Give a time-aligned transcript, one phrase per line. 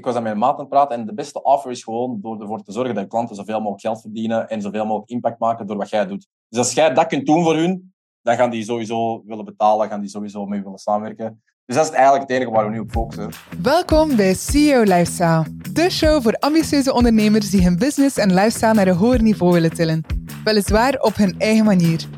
[0.00, 2.40] ik was aan mijn maat aan het praten en de beste offer is gewoon door
[2.40, 5.76] ervoor te zorgen dat klanten zoveel mogelijk geld verdienen en zoveel mogelijk impact maken door
[5.76, 6.28] wat jij doet.
[6.48, 10.00] Dus als jij dat kunt doen voor hun, dan gaan die sowieso willen betalen, gaan
[10.00, 11.42] die sowieso mee willen samenwerken.
[11.66, 13.30] Dus dat is eigenlijk het enige waar we nu op focussen.
[13.62, 18.86] Welkom bij CEO Lifestyle, de show voor ambitieuze ondernemers die hun business en lifestyle naar
[18.86, 20.04] een hoger niveau willen tillen.
[20.44, 22.08] Weliswaar op hun eigen manier.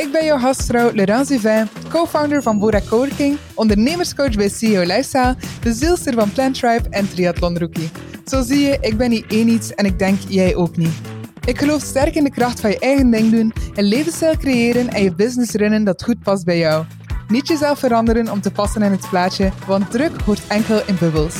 [0.00, 5.72] Ik ben jouw gastvrouw Laurence Duvin, co-founder van Bora Coworking, ondernemerscoach bij CEO Lifestyle, de
[5.72, 7.90] zielster van Plant Tribe en Triathlon Rookie.
[8.24, 11.00] Zo zie je, ik ben niet één iets en ik denk jij ook niet.
[11.44, 15.02] Ik geloof sterk in de kracht van je eigen ding doen, een levensstijl creëren en
[15.02, 16.84] je business runnen dat goed past bij jou.
[17.28, 21.36] Niet jezelf veranderen om te passen in het plaatje, want druk hoort enkel in bubbels.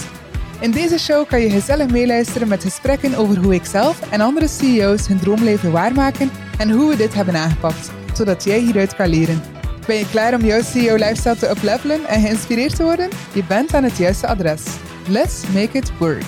[0.61, 4.49] In deze show kan je gezellig meeluisteren met gesprekken over hoe ik zelf en andere
[4.49, 9.43] CEO's hun droomleven waarmaken en hoe we dit hebben aangepakt zodat jij hieruit kan leren.
[9.87, 13.09] Ben je klaar om jouw CEO-lifestyle te uplevelen en geïnspireerd te worden?
[13.35, 14.63] Je bent aan het juiste adres.
[15.09, 16.25] Let's make it work.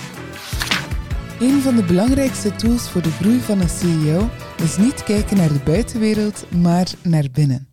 [1.39, 4.29] Een van de belangrijkste tools voor de groei van een CEO
[4.63, 7.67] is niet kijken naar de buitenwereld, maar naar binnen.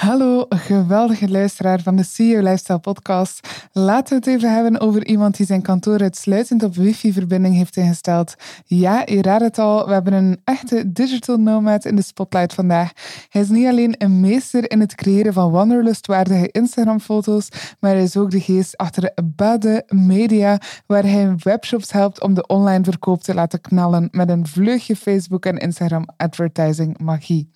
[0.00, 3.48] Hallo, geweldige luisteraar van de CEO Lifestyle Podcast.
[3.72, 8.34] Laten we het even hebben over iemand die zijn kantoor uitsluitend op wifi-verbinding heeft ingesteld.
[8.64, 12.92] Ja, je raadt het al, we hebben een echte digital nomad in de spotlight vandaag.
[13.28, 17.48] Hij is niet alleen een meester in het creëren van wanderlustwaardige Instagram-foto's,
[17.80, 22.46] maar hij is ook de geest achter Bade Media, waar hij webshops helpt om de
[22.46, 27.50] online verkoop te laten knallen met een vleugje Facebook en Instagram advertising magie.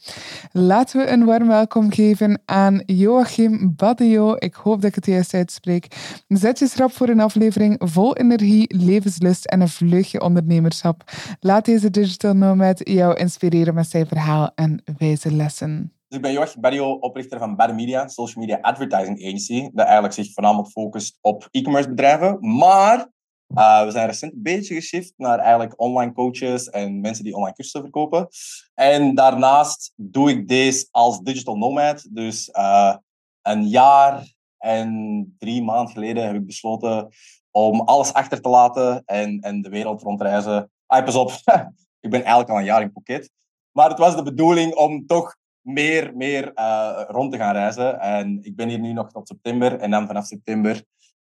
[0.52, 4.34] Laten we een warm welkom geven aan Joachim Badio.
[4.38, 5.86] Ik hoop dat ik het juist uitspreek.
[6.28, 11.02] Zet je schrap voor een aflevering vol energie, levenslust en een vleugje ondernemerschap.
[11.40, 15.92] Laat deze digital nomad jou inspireren met zijn verhaal en wijze lessen.
[16.08, 20.14] Dus ik ben Joachim Badio, oprichter van Bad Media, social media advertising agency, dat eigenlijk
[20.14, 22.38] zich voornamelijk focust op e-commerce bedrijven.
[22.56, 23.12] Maar
[23.58, 27.54] uh, we zijn recent een beetje geshift naar eigenlijk online coaches en mensen die online
[27.54, 28.28] cursussen verkopen.
[28.74, 32.06] En daarnaast doe ik deze als digital nomad.
[32.10, 32.96] Dus uh,
[33.42, 37.08] een jaar en drie maanden geleden heb ik besloten
[37.50, 40.70] om alles achter te laten en, en de wereld rondreizen.
[40.86, 41.30] Ah, pas op,
[42.04, 43.30] ik ben eigenlijk al een jaar in Phuket.
[43.72, 48.00] Maar het was de bedoeling om toch meer, meer uh, rond te gaan reizen.
[48.00, 49.78] En ik ben hier nu nog tot september.
[49.78, 50.84] En dan vanaf september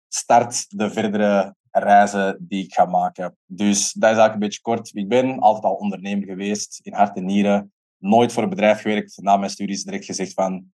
[0.08, 3.36] start de verdere reizen die ik ga maken.
[3.46, 5.38] Dus dat is eigenlijk een beetje kort wie ik ben.
[5.38, 7.72] Altijd al ondernemer geweest, in hart en nieren.
[7.98, 9.18] Nooit voor een bedrijf gewerkt.
[9.22, 10.66] Na mijn studies direct gezegd van...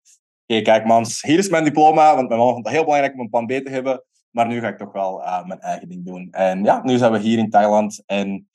[0.48, 2.16] Oké, kijk mams, hier is mijn diploma.
[2.16, 4.04] Want mijn mama vond het heel belangrijk om een plan B te hebben.
[4.30, 6.28] Maar nu ga ik toch wel uh, mijn eigen ding doen.
[6.32, 8.04] En ja, nu zijn we hier in Thailand.
[8.06, 8.50] En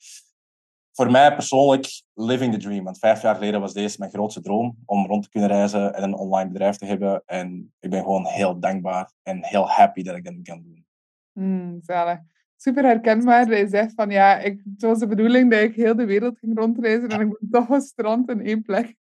[0.91, 2.83] voor mij persoonlijk living the dream.
[2.83, 4.77] Want vijf jaar geleden was deze mijn grootste droom.
[4.85, 7.23] Om rond te kunnen reizen en een online bedrijf te hebben.
[7.25, 10.85] En ik ben gewoon heel dankbaar en heel happy dat ik dat kan doen.
[11.31, 12.19] Mm, zalig
[12.63, 13.45] super herkenbaar.
[13.45, 16.57] Hij zegt van ja, ik, het was de bedoeling dat ik heel de wereld ging
[16.57, 18.95] rondreizen en ik ben toch een strand in één plek.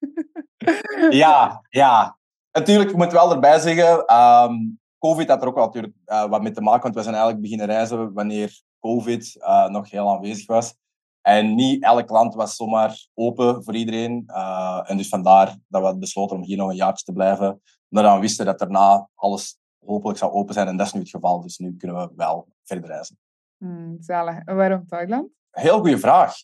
[1.11, 2.17] ja, ja.
[2.53, 6.43] Natuurlijk, ik moet wel erbij zeggen, um, COVID had er ook wel natuurlijk uh, wat
[6.43, 10.47] mee te maken, want we zijn eigenlijk beginnen reizen wanneer COVID uh, nog heel aanwezig
[10.47, 10.75] was.
[11.21, 14.25] En niet elk land was zomaar open voor iedereen.
[14.27, 17.63] Uh, en dus vandaar dat we besloten om hier nog een jaartje te blijven.
[17.91, 20.67] Omdat we wisten dat daarna alles hopelijk zou open zijn.
[20.67, 21.41] En dat is nu het geval.
[21.41, 23.19] Dus nu kunnen we wel verder reizen.
[23.59, 24.45] Hmm, zalig.
[24.45, 25.29] Waarom Thailand?
[25.51, 26.35] Heel goede vraag.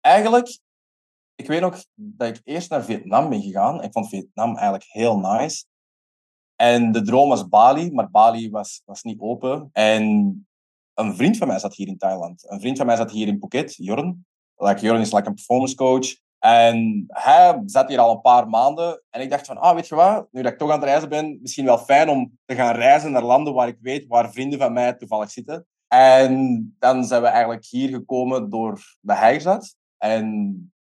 [0.00, 0.58] Eigenlijk,
[1.34, 3.82] ik weet nog dat ik eerst naar Vietnam ben gegaan.
[3.82, 5.64] Ik vond Vietnam eigenlijk heel nice.
[6.56, 9.68] En de droom was Bali, maar Bali was, was niet open.
[9.72, 10.02] En
[10.94, 12.50] een vriend van mij zat hier in Thailand.
[12.50, 14.26] Een vriend van mij zat hier in Phuket, Jorn.
[14.56, 16.16] Like, Jorn is like een performance coach.
[16.38, 19.02] En hij zat hier al een paar maanden.
[19.10, 20.28] En ik dacht van, ah, weet je wat?
[20.30, 23.12] Nu dat ik toch aan het reizen ben, misschien wel fijn om te gaan reizen
[23.12, 25.66] naar landen waar ik weet waar vrienden van mij toevallig zitten.
[25.88, 29.76] En dan zijn we eigenlijk hier gekomen door de Hijzat.
[29.98, 30.26] En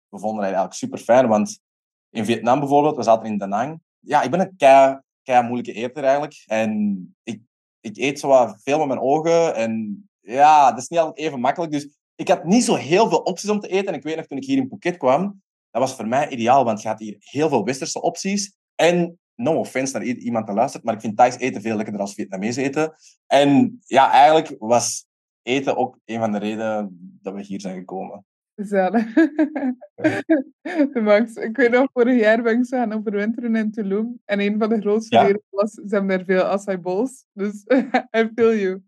[0.10, 1.60] we vonden het eigenlijk super fijn, want
[2.10, 3.80] in Vietnam bijvoorbeeld, we zaten in Da Nang.
[4.00, 6.44] Ja, ik ben een kei kei moeilijke eter eigenlijk.
[6.46, 7.42] En ik,
[7.82, 9.56] ik eet zo veel met mijn ogen.
[9.56, 11.72] En ja, dat is niet altijd even makkelijk.
[11.72, 13.88] Dus ik had niet zo heel veel opties om te eten.
[13.88, 16.64] En ik weet nog, toen ik hier in Phuket kwam, dat was voor mij ideaal,
[16.66, 18.56] want je had hier heel veel westerse opties.
[18.76, 22.14] En no offense naar iemand te luisteren, maar ik vind Thais eten veel lekkerder als
[22.14, 22.94] Vietnamees eten.
[23.28, 25.06] En ja, eigenlijk was
[25.42, 28.26] eten ook een van de redenen dat we hier zijn gekomen.
[28.56, 29.14] Gezellig.
[31.04, 34.22] Max, ik weet nog, vorig jaar ben ik zo gaan overwinteren in Tulum.
[34.26, 35.40] En een van de grootste ja.
[35.50, 37.26] was, ze hebben daar veel acai bowls.
[37.34, 37.64] Dus
[38.20, 38.82] I feel you.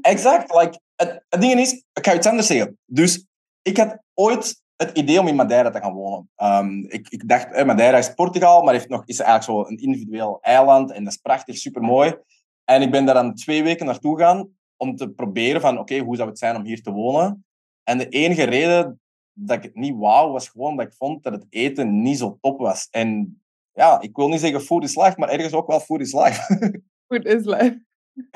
[0.00, 0.54] Exact.
[0.54, 2.78] Like, het, het ding is, ik ga iets anders zeggen.
[2.86, 3.26] Dus
[3.62, 6.30] ik had ooit het idee om in Madeira te gaan wonen.
[6.36, 9.82] Um, ik, ik dacht, eh, Madeira is Portugal, maar heeft nog, is eigenlijk zo een
[9.82, 10.92] individueel eiland.
[10.92, 12.16] En dat is prachtig, supermooi.
[12.64, 16.16] En ik ben daar dan twee weken naartoe gegaan om te proberen van, oké, hoe
[16.16, 17.44] zou het zijn om hier te wonen?
[17.82, 19.00] En de enige reden
[19.32, 22.38] dat ik het niet wou, was gewoon dat ik vond dat het eten niet zo
[22.40, 22.88] top was.
[22.90, 23.40] En
[23.72, 26.40] ja, ik wil niet zeggen food is life, maar ergens ook wel food is life.
[27.08, 27.80] food is life.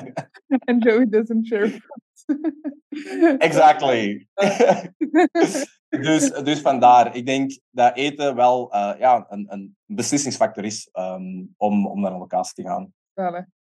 [0.65, 2.04] And Joey doesn't share food.
[3.37, 4.27] Exactly.
[6.01, 7.15] dus, dus vandaar.
[7.15, 12.11] Ik denk dat eten wel uh, ja, een, een beslissingsfactor is um, om, om naar
[12.11, 12.93] een locatie te gaan.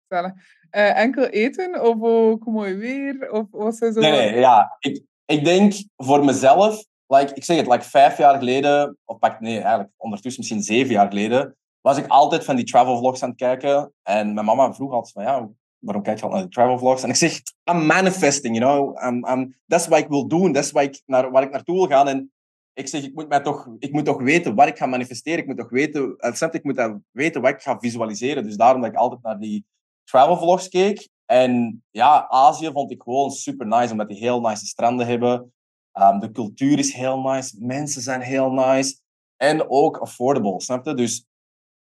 [0.04, 0.42] Stellen.
[0.70, 3.30] Uh, enkel eten of ook mooi weer?
[3.30, 3.90] Of was zo...
[3.90, 4.76] Nee, nee, ja.
[4.78, 9.40] Ik, ik denk voor mezelf, like, ik zeg het, like vijf jaar geleden, of pak,
[9.40, 13.28] nee, eigenlijk ondertussen misschien zeven jaar geleden, was ik altijd van die travel vlogs aan
[13.28, 13.92] het kijken.
[14.02, 15.48] En mijn mama vroeg altijd van, ja,
[15.84, 17.02] waarom kijk je altijd naar de travel vlogs?
[17.02, 17.40] En ik zeg,
[17.70, 19.04] I'm manifesting, you know.
[19.28, 21.86] I'm, dat is wat ik wil doen, dat is ik naar, waar ik naartoe wil
[21.86, 22.08] gaan.
[22.08, 22.32] En
[22.72, 25.38] ik zeg, ik moet, mij toch, ik moet toch weten waar ik ga manifesteren.
[25.38, 26.16] Ik moet toch weten,
[26.50, 28.44] ik moet weten wat ik ga visualiseren.
[28.44, 29.64] Dus daarom dat ik altijd naar die
[30.04, 31.08] travel vlogs keek.
[31.26, 35.52] En ja, Azië vond ik gewoon super nice, omdat die heel nice stranden hebben.
[35.98, 38.98] Um, de cultuur is heel nice, mensen zijn heel nice.
[39.36, 40.94] En ook affordable, snap je?
[40.94, 41.26] Dus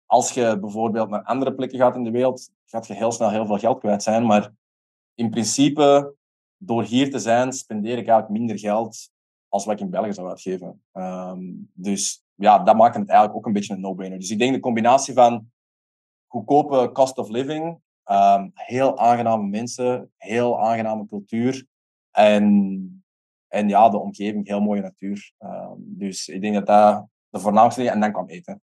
[0.06, 3.46] als je bijvoorbeeld naar andere plekken gaat in de wereld, gaat je heel snel heel
[3.46, 4.26] veel geld kwijt zijn.
[4.26, 4.52] Maar
[5.14, 6.14] in principe,
[6.56, 9.10] door hier te zijn, spendeer ik eigenlijk minder geld
[9.48, 10.82] als wat ik in België zou uitgeven.
[10.92, 14.18] Um, dus ja, dat maakt het eigenlijk ook een beetje een no-brainer.
[14.18, 15.50] Dus ik denk de combinatie van
[16.26, 21.66] goedkope cost of living Um, heel aangename mensen, heel aangename cultuur.
[22.10, 23.04] En,
[23.48, 25.32] en ja, de omgeving, heel mooie natuur.
[25.38, 27.90] Um, dus ik denk dat dat de voornaamste.
[27.90, 28.62] En dan kwam eten.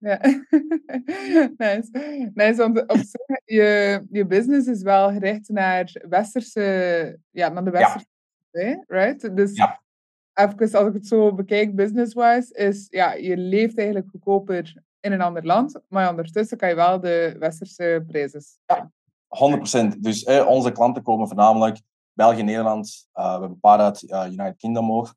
[0.00, 0.20] Ja,
[1.56, 1.88] nice.
[2.34, 7.70] nice want op zich, je, je business is wel gericht naar westerse, ja, naar de
[7.70, 8.06] westerse,
[8.50, 8.84] ja.
[8.86, 9.36] right?
[9.36, 9.80] Dus ja.
[10.34, 15.20] even als ik het zo bekijk, business-wise, is ja, je leeft eigenlijk goedkoper in een
[15.20, 18.42] ander land, maar ondertussen kan je wel de westerse prijzen.
[18.66, 18.90] Ja,
[19.94, 19.98] 100%.
[19.98, 21.80] Dus eh, onze klanten komen voornamelijk
[22.12, 23.06] België, Nederland.
[23.14, 25.14] Uh, we hebben een paar uit uh, United Kingdom ook.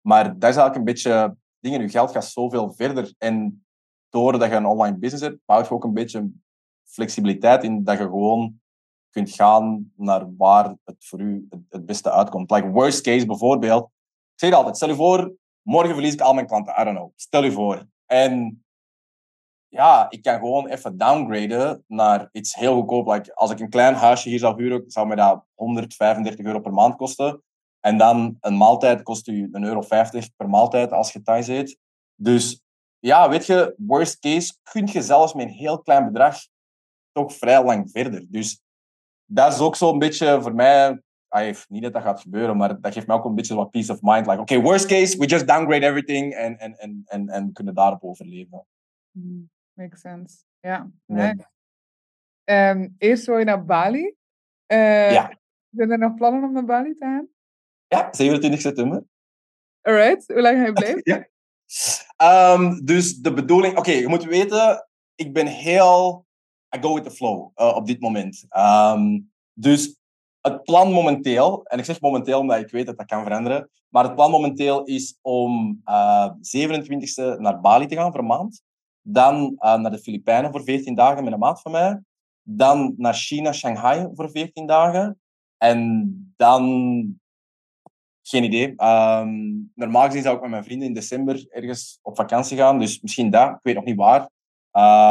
[0.00, 1.80] Maar dat is eigenlijk een beetje dingen.
[1.80, 3.14] Je geld gaat zoveel verder.
[3.18, 3.65] En
[4.16, 6.30] doordat je een online business hebt, bouwt je ook een beetje
[6.84, 8.60] flexibiliteit in dat je gewoon
[9.10, 12.50] kunt gaan naar waar het voor u het, beste uitkomt.
[12.50, 13.82] Like worst case bijvoorbeeld.
[13.84, 16.74] Ik zeg altijd, stel je voor, morgen verlies ik al mijn klanten.
[16.80, 17.10] I don't know.
[17.16, 17.86] Stel je voor.
[18.06, 18.64] En
[19.68, 23.06] ja, ik kan gewoon even downgraden naar iets heel goedkoop.
[23.06, 26.72] Like, als ik een klein huisje hier zou huren, zou mij dat 135 euro per
[26.72, 27.42] maand kosten.
[27.80, 31.78] En dan een maaltijd kost u een euro 50 per maaltijd als je thuis eet.
[32.14, 32.65] Dus
[33.06, 36.36] ja, weet je, worst case kun je zelfs met een heel klein bedrag
[37.12, 38.26] toch vrij lang verder.
[38.28, 38.60] Dus
[39.24, 41.02] dat is ook zo'n beetje voor mij.
[41.68, 43.98] niet dat dat gaat gebeuren, maar dat geeft mij ook een beetje wat peace of
[44.02, 44.26] mind.
[44.26, 48.04] Like, okay, worst case, we just downgrade everything en, en, en, en, en kunnen daarop
[48.04, 48.66] overleven.
[49.10, 49.50] Mm.
[49.72, 50.36] Makes sense.
[50.60, 50.90] Ja.
[52.44, 54.14] Um, eerst wil je naar Bali.
[54.72, 55.38] Uh, ja.
[55.70, 57.28] Zijn er nog plannen om naar Bali te gaan?
[57.86, 59.04] Ja, 27 september.
[59.80, 61.00] Alright, hoe lang ga je blijven?
[61.04, 61.26] ja.
[62.22, 63.78] Um, dus de bedoeling...
[63.78, 66.24] Oké, je moet weten, ik ben heel...
[66.76, 68.46] I go with the flow uh, op dit moment.
[68.56, 69.96] Um, dus
[70.40, 74.04] het plan momenteel, en ik zeg momenteel omdat ik weet dat dat kan veranderen, maar
[74.04, 78.62] het plan momenteel is om uh, 27e naar Bali te gaan voor een maand.
[79.02, 82.00] Dan uh, naar de Filipijnen voor 14 dagen met een maat van mij.
[82.42, 85.20] Dan naar China, Shanghai voor 14 dagen.
[85.56, 87.20] En dan
[88.28, 88.68] geen idee.
[88.68, 92.78] Um, normaal gezien zou ik met mijn vrienden in december ergens op vakantie gaan.
[92.78, 93.50] Dus misschien dat.
[93.50, 94.28] Ik weet nog niet waar.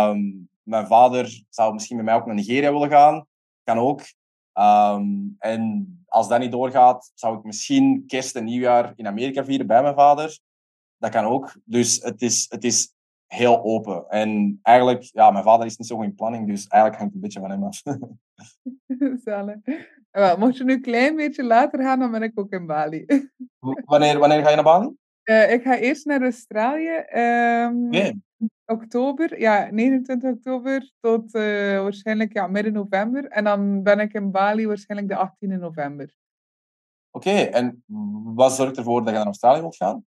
[0.10, 3.25] Um, mijn vader zou misschien met mij ook naar Nigeria willen gaan.
[3.63, 4.01] Kan ook.
[4.53, 9.67] Um, en als dat niet doorgaat, zou ik misschien kerst en nieuwjaar in Amerika vieren
[9.67, 10.39] bij mijn vader.
[10.98, 11.55] Dat kan ook.
[11.63, 12.93] Dus het is, het is
[13.27, 14.10] heel open.
[14.10, 17.13] En eigenlijk, ja, mijn vader is niet zo goed in planning, dus eigenlijk hangt het
[17.13, 17.81] een beetje van hem af.
[19.25, 19.57] Zalig.
[20.15, 23.05] Wel, mocht je nu een klein beetje later gaan, dan ben ik ook in Bali.
[23.86, 24.89] wanneer, wanneer ga je naar Bali?
[25.24, 27.03] Uh, ik ga eerst naar Australië.
[27.93, 28.24] Um,
[28.65, 33.27] oktober, ja, 29 oktober tot uh, waarschijnlijk ja, midden november.
[33.27, 36.15] En dan ben ik in Bali waarschijnlijk de 18e november.
[37.12, 37.84] Oké, okay, en
[38.36, 40.05] wat zorgt ervoor dat je naar Australië wilt gaan?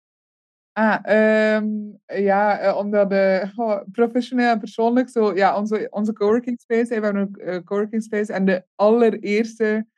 [0.73, 6.61] Ah, um, ja, uh, omdat de, oh, professioneel en persoonlijk, zo, ja, onze, onze coworking
[6.61, 9.89] space, we hebben een coworking space en de allereerste,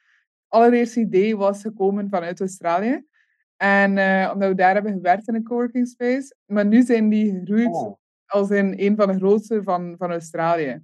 [0.53, 3.05] allereerste idee was gekomen vanuit Australië.
[3.57, 6.35] En uh, omdat we daar hebben gewerkt in een coworking space.
[6.45, 7.93] Maar nu zijn die gegroeid oh.
[8.25, 10.81] als in een van de grootste van, van Australië.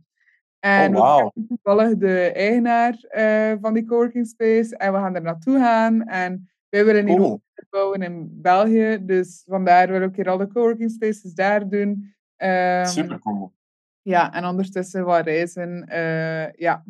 [0.59, 1.31] En oh, wow.
[1.33, 4.77] we toevallig de eigenaar uh, van die coworking space.
[4.77, 6.03] En we gaan er naartoe gaan.
[6.03, 8.97] En wij willen hier ook bouwen in België.
[9.01, 12.13] Dus vandaar willen we ook hier al de coworking spaces daar doen.
[12.37, 13.53] Um, Super cool.
[14.01, 15.85] Ja, en ondertussen wat reizen.
[15.89, 16.83] Uh, ja.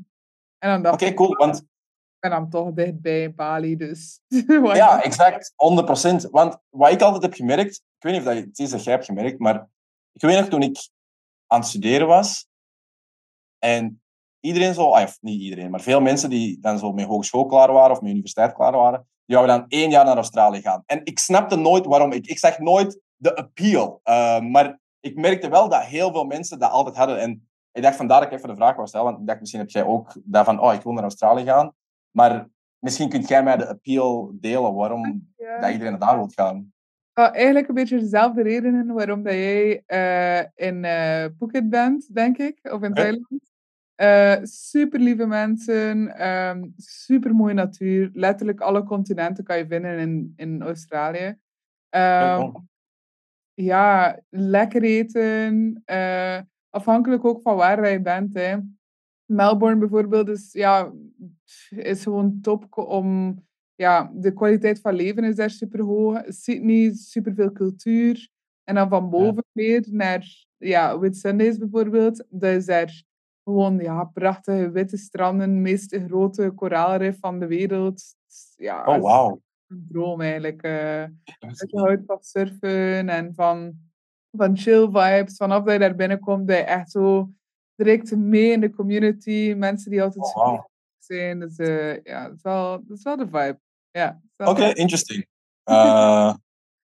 [0.60, 1.36] Oké, okay, cool.
[1.36, 1.68] Want
[2.20, 4.22] ben dan toch dichtbij Bali, dus...
[4.74, 5.54] ja, exact.
[6.26, 6.30] 100%.
[6.32, 8.94] Want wat ik altijd heb gemerkt, ik weet niet of dat het is dat jij
[8.94, 9.68] hebt gemerkt, maar
[10.12, 10.90] ik weet nog toen ik
[11.48, 12.48] aan het studeren was,
[13.60, 14.02] en
[14.40, 17.92] iedereen zo, of niet iedereen, maar veel mensen die dan zo met hogeschool klaar waren
[17.92, 20.84] of met universiteit klaar waren, die zouden dan één jaar naar Australië gaan.
[20.86, 22.12] En ik snapte nooit waarom.
[22.12, 24.02] Ik, ik zag nooit de appeal.
[24.04, 27.20] Uh, maar ik merkte wel dat heel veel mensen dat altijd hadden.
[27.20, 29.60] En ik dacht vandaar dat ik even de vraag wou stellen, want ik dacht misschien
[29.60, 31.74] heb jij ook daarvan, oh, ik wil naar Australië gaan.
[32.20, 32.50] Maar
[32.80, 36.74] misschien kunt jij mij de appeal delen waarom dat iedereen daar wil gaan.
[37.20, 42.38] Uh, eigenlijk een beetje dezelfde redenen waarom dat jij uh, in uh, Phuket bent, denk
[42.38, 44.48] ik, of in Thailand.
[44.50, 48.10] super lieve mensen, um, super mooie natuur.
[48.14, 51.38] Letterlijk alle continenten kan je vinden in, in Australië.
[51.90, 52.70] Um,
[53.54, 55.84] ja, lekker eten.
[56.70, 58.34] afhankelijk ook van waar je bent.
[58.34, 58.58] Hè.
[59.30, 60.94] Melbourne bijvoorbeeld is, ja,
[61.70, 63.38] is gewoon top om...
[63.76, 66.22] Ja, de kwaliteit van leven is daar super hoog.
[66.28, 68.30] Sydney, super veel cultuur.
[68.64, 72.26] En dan van boven weer naar ja, Whitsundays bijvoorbeeld.
[72.30, 73.04] Dat is daar
[73.44, 78.04] gewoon ja, prachtige witte stranden, meest grote koraalrif van de wereld.
[78.56, 79.40] Ja, oh, wow.
[79.68, 80.66] Een droom eigenlijk.
[80.66, 81.04] Uh,
[81.40, 83.74] dat je houdt van surfen en van,
[84.32, 85.36] van chill vibes.
[85.38, 87.30] Vanaf dat je daar binnenkomt, dat je echt zo
[87.80, 89.54] direct mee in de community.
[89.58, 90.64] Mensen die altijd oh,
[90.98, 91.40] zijn.
[91.40, 93.60] Dus uh, ja, dat is, wel, dat is wel de vibe.
[93.92, 95.28] Ja, Oké, okay, interesting.
[95.66, 96.34] Uh,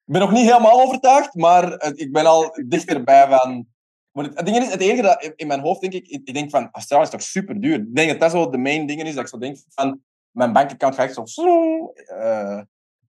[0.06, 3.68] ik ben nog niet helemaal overtuigd, maar ik ben al dichterbij van...
[4.12, 6.70] Maar het, ding is, het enige dat in mijn hoofd denk ik, ik denk van,
[6.72, 7.80] Australië is toch super duur.
[7.80, 10.54] Ik denk dat dat zo de main dingen is, dat ik zo denk van, mijn
[10.54, 11.94] bankaccount gaat echt zo...
[12.08, 12.62] Uh,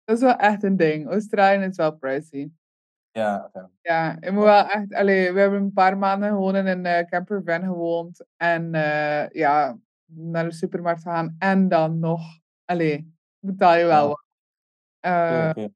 [0.04, 1.10] dat is wel echt een ding.
[1.10, 2.52] Australië is wel pricey.
[3.18, 3.70] Ja, okay.
[3.82, 4.94] Ja, ik moet wel echt...
[4.94, 8.26] Allee, we hebben een paar maanden gewoon in een uh, campervan gewoond.
[8.36, 11.36] En uh, ja, naar de supermarkt gaan.
[11.40, 12.22] En dan nog...
[12.66, 14.24] Allee, betaal je wel wat.
[15.02, 15.74] Uh, okay.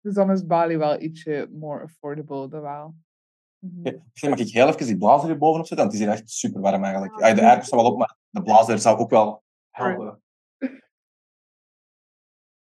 [0.00, 2.94] Dus dan is Bali wel ietsje more affordable, dat wel.
[3.58, 3.86] Mm -hmm.
[3.86, 4.30] okay.
[4.30, 5.86] Mag ik heel even die blazer hier bovenop zetten?
[5.86, 7.20] Want die is hier echt super warm eigenlijk.
[7.20, 10.22] Ja, de airco staat wel op, maar de blazer zou ook wel helpen.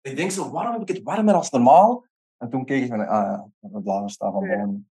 [0.01, 2.06] Ik denk zo, waarom heb ik het warmer als normaal?
[2.37, 4.89] En toen keek ik van, ah ja, blazen staan van boven.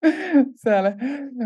[0.54, 0.94] Zalig.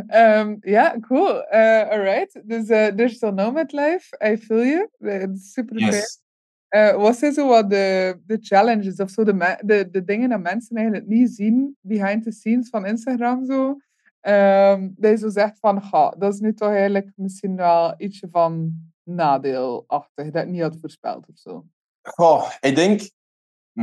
[0.08, 1.34] Um, ja, cool.
[1.52, 2.40] Uh, alright.
[2.44, 4.88] Dus uh, Digital Nomad Life, I feel you.
[4.98, 6.22] Uh, super yes.
[6.70, 10.40] Uh, wat zijn zo wat de, de challenges of zo, de, de, de dingen dat
[10.40, 13.44] mensen eigenlijk niet zien behind the scenes van Instagram?
[13.44, 13.76] Zo?
[14.22, 18.28] Um, dat je zo zegt van, ga, dat is nu toch eigenlijk misschien wel ietsje
[18.30, 18.72] van
[19.02, 21.66] nadeelachtig, dat ik niet had voorspeld of zo.
[22.02, 23.10] Goh, ik denk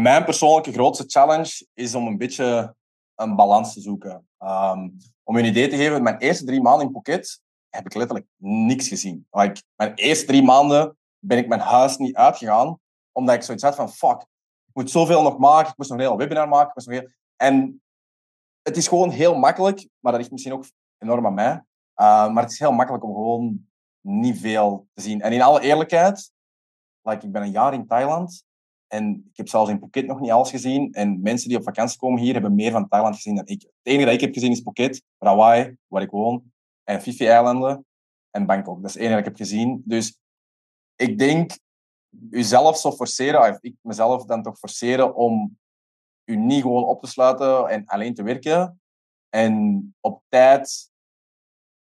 [0.02, 2.76] mijn persoonlijke grootste challenge is om een beetje
[3.16, 4.28] een balans te zoeken.
[4.40, 7.94] Um, om je een idee te geven, mijn eerste drie maanden in Phuket heb ik
[7.94, 9.28] letterlijk niks gezien.
[9.32, 12.80] Like, mijn eerste drie maanden ben ik mijn huis niet uitgegaan,
[13.12, 14.22] omdat ik zoiets had van, fuck,
[14.66, 17.12] ik moet zoveel nog maken, ik moest nog een hele webinar maken, ik moest nog.
[17.36, 17.82] En
[18.62, 20.66] het is gewoon heel makkelijk, maar dat ligt misschien ook
[20.98, 21.64] enorm aan mij, uh,
[22.34, 23.68] maar het is heel makkelijk om gewoon
[24.02, 25.22] niet veel te zien.
[25.22, 26.32] En in alle eerlijkheid,
[27.02, 28.46] like, ik ben een jaar in Thailand
[28.88, 30.94] en ik heb zelfs in Phuket nog niet alles gezien.
[30.94, 33.62] En mensen die op vakantie komen hier hebben meer van Thailand gezien dan ik.
[33.62, 36.52] Het enige dat ik heb gezien is Phuket, Rawai, waar ik woon,
[36.84, 37.86] en Fifi-eilanden
[38.32, 38.82] en Bangkok.
[38.82, 39.82] Dat is het enige dat ik heb gezien.
[39.86, 40.20] Dus
[40.96, 41.58] ik denk,
[42.30, 45.58] jezelf zo forceren, of ik mezelf dan toch forceren om
[46.26, 48.82] u niet gewoon op te sluiten en alleen te werken.
[49.30, 50.92] En op tijd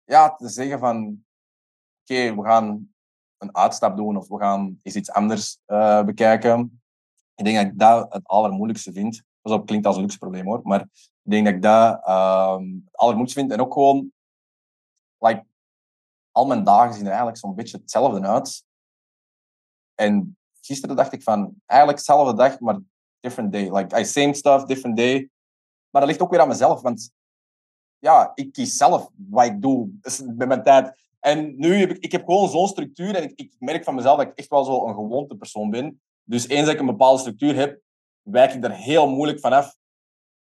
[0.04, 1.26] ja, te zeggen van,
[2.02, 2.94] oké, we gaan
[3.38, 6.82] een uitstap doen of we gaan eens iets anders uh, bekijken.
[7.36, 9.24] Ik denk dat ik dat het allermoeilijkste vind.
[9.42, 12.98] Dat klinkt als een luxe probleem hoor, maar ik denk dat ik dat uh, het
[12.98, 13.52] allermoeilijkste vind.
[13.52, 14.12] En ook gewoon,
[15.18, 15.46] like,
[16.32, 18.66] al mijn dagen zien er eigenlijk zo'n beetje hetzelfde uit.
[19.96, 22.80] En gisteren dacht ik van, eigenlijk dezelfde dag, maar
[23.20, 23.76] different day.
[23.76, 25.30] Like, I same stuff, different day.
[25.90, 27.12] Maar dat ligt ook weer aan mezelf, want
[28.00, 31.04] ja, ik kies zelf wat ik doe dus met mijn tijd.
[31.20, 34.18] En nu heb ik, ik heb gewoon zo'n structuur en ik, ik merk van mezelf
[34.18, 36.02] dat ik echt wel zo een gewoonte persoon ben.
[36.26, 37.80] Dus eens ik een bepaalde structuur heb,
[38.22, 39.76] wijk ik er heel moeilijk vanaf.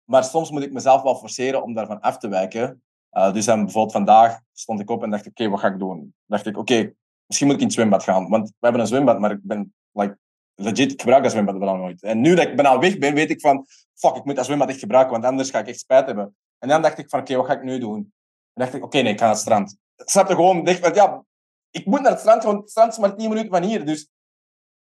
[0.05, 2.83] Maar soms moet ik mezelf wel forceren om daarvan af te wijken.
[3.12, 6.15] Uh, dus dan bijvoorbeeld vandaag stond ik op en dacht oké, wat ga ik doen?
[6.27, 6.93] dacht ik, oké,
[7.27, 8.29] misschien moet ik in het zwembad gaan.
[8.29, 10.19] Want we hebben een zwembad, maar ik ben like,
[10.55, 12.03] legit, ik gebruik dat zwembad wel nooit.
[12.03, 14.69] En nu dat ik bijna weg ben, weet ik van, fuck, ik moet dat zwembad
[14.69, 16.37] echt gebruiken, want anders ga ik echt spijt hebben.
[16.59, 18.12] En dan dacht ik van, oké, wat ga ik nu doen?
[18.53, 19.77] En dacht ik, oké, nee, ik ga naar het strand.
[19.97, 21.25] Ik snapte gewoon, dacht, want ja,
[21.71, 23.85] ik moet naar het strand, want het strand is maar 10 minuten van hier.
[23.87, 24.09] Dus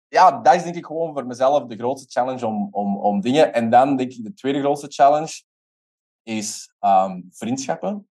[0.08, 3.54] ja, dat is denk ik gewoon voor mezelf de grootste challenge om, om, om dingen.
[3.54, 5.42] En dan denk ik de tweede grootste challenge
[6.22, 8.08] is um, vriendschappen.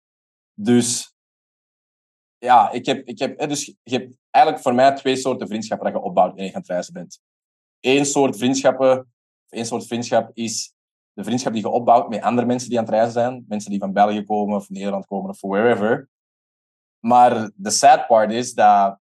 [0.54, 1.16] Dus
[2.38, 6.00] ja, ik heb, ik heb, dus je hebt eigenlijk voor mij twee soorten vriendschappen dat
[6.00, 7.20] je opbouwt wanneer je aan het reizen bent.
[7.80, 9.12] Eén soort vriendschappen,
[9.48, 10.74] één soort vriendschap is
[11.12, 13.44] de vriendschap die je opbouwt met andere mensen die aan het reizen zijn.
[13.48, 16.08] Mensen die van België komen of Nederland komen of wherever.
[16.98, 18.98] Maar de sad part is dat,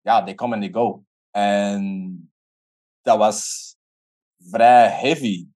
[0.00, 1.04] ja, they come and they go.
[1.30, 2.32] En
[3.02, 3.76] dat was
[4.38, 5.48] vrij heavy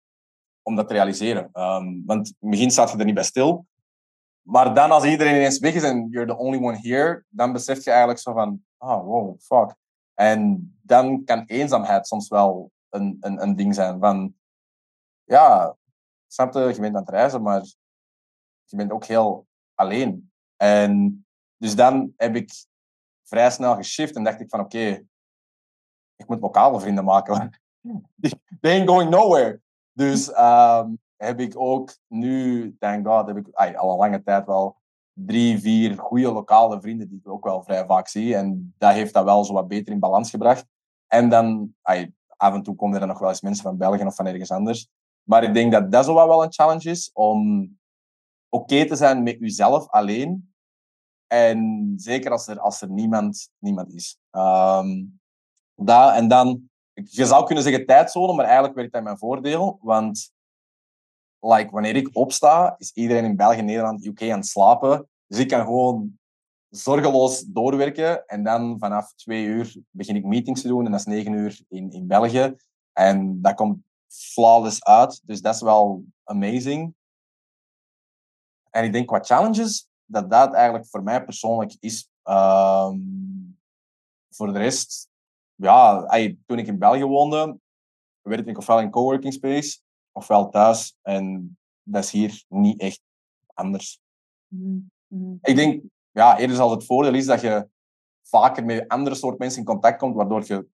[0.63, 1.45] om dat te realiseren.
[1.53, 3.67] Um, want in het begin staat je er niet bij stil.
[4.43, 7.85] Maar dan als iedereen ineens weg is en you're the only one here, dan besef
[7.85, 9.75] je eigenlijk zo van, oh wow, fuck.
[10.15, 14.01] En dan kan eenzaamheid soms wel een, een, een ding zijn.
[14.01, 14.35] Van,
[15.25, 15.77] ja,
[16.27, 17.63] snap je, je bent aan het reizen, maar
[18.65, 20.33] je bent ook heel alleen.
[20.57, 21.25] En
[21.57, 22.51] dus dan heb ik
[23.23, 25.03] vrij snel geshift en dacht ik van, oké,
[26.21, 27.51] ik moet lokale vrienden maken.
[28.61, 29.61] They ain't going nowhere.
[29.93, 34.77] Dus um, heb ik ook nu, thank God, heb ik al een lange tijd wel
[35.13, 38.37] drie, vier goede lokale vrienden die ik ook wel vrij vaak zie.
[38.37, 40.67] En dat heeft dat wel zo wat beter in balans gebracht.
[41.07, 41.75] En dan,
[42.37, 44.89] af en toe komen er nog wel eens mensen van België of van ergens anders.
[45.23, 47.71] Maar ik denk dat dat zo wel een challenge is, om
[48.49, 50.53] oké te zijn met jezelf alleen.
[51.27, 54.19] En zeker als er, als er niemand, niemand is.
[54.31, 55.20] Um,
[55.87, 59.79] dat, en dan, je zou kunnen zeggen tijdzone, maar eigenlijk werkt dat mijn voordeel.
[59.83, 60.33] Want
[61.41, 65.09] like, wanneer ik opsta, is iedereen in België, Nederland, UK aan het slapen.
[65.27, 66.19] Dus ik kan gewoon
[66.69, 68.27] zorgeloos doorwerken.
[68.27, 70.85] En dan vanaf twee uur begin ik meetings te doen.
[70.85, 72.57] En dat is negen uur in, in België.
[72.93, 73.79] En dat komt
[74.09, 75.21] flawless uit.
[75.25, 76.95] Dus dat is wel amazing.
[78.71, 82.09] En ik denk qua challenges, dat dat eigenlijk voor mij persoonlijk is.
[82.25, 83.59] Um,
[84.31, 85.10] voor de rest,
[85.61, 86.07] ja,
[86.47, 87.59] toen ik in België woonde,
[88.23, 89.81] werkte ik ofwel in coworking space
[90.13, 90.97] ofwel thuis.
[91.03, 93.01] En dat is hier niet echt
[93.55, 94.01] anders.
[94.49, 95.39] Mm-hmm.
[95.43, 97.69] Ik denk, ja, eerder zal het voordeel is dat je
[98.23, 100.67] vaker met andere soort mensen in contact komt, waardoor je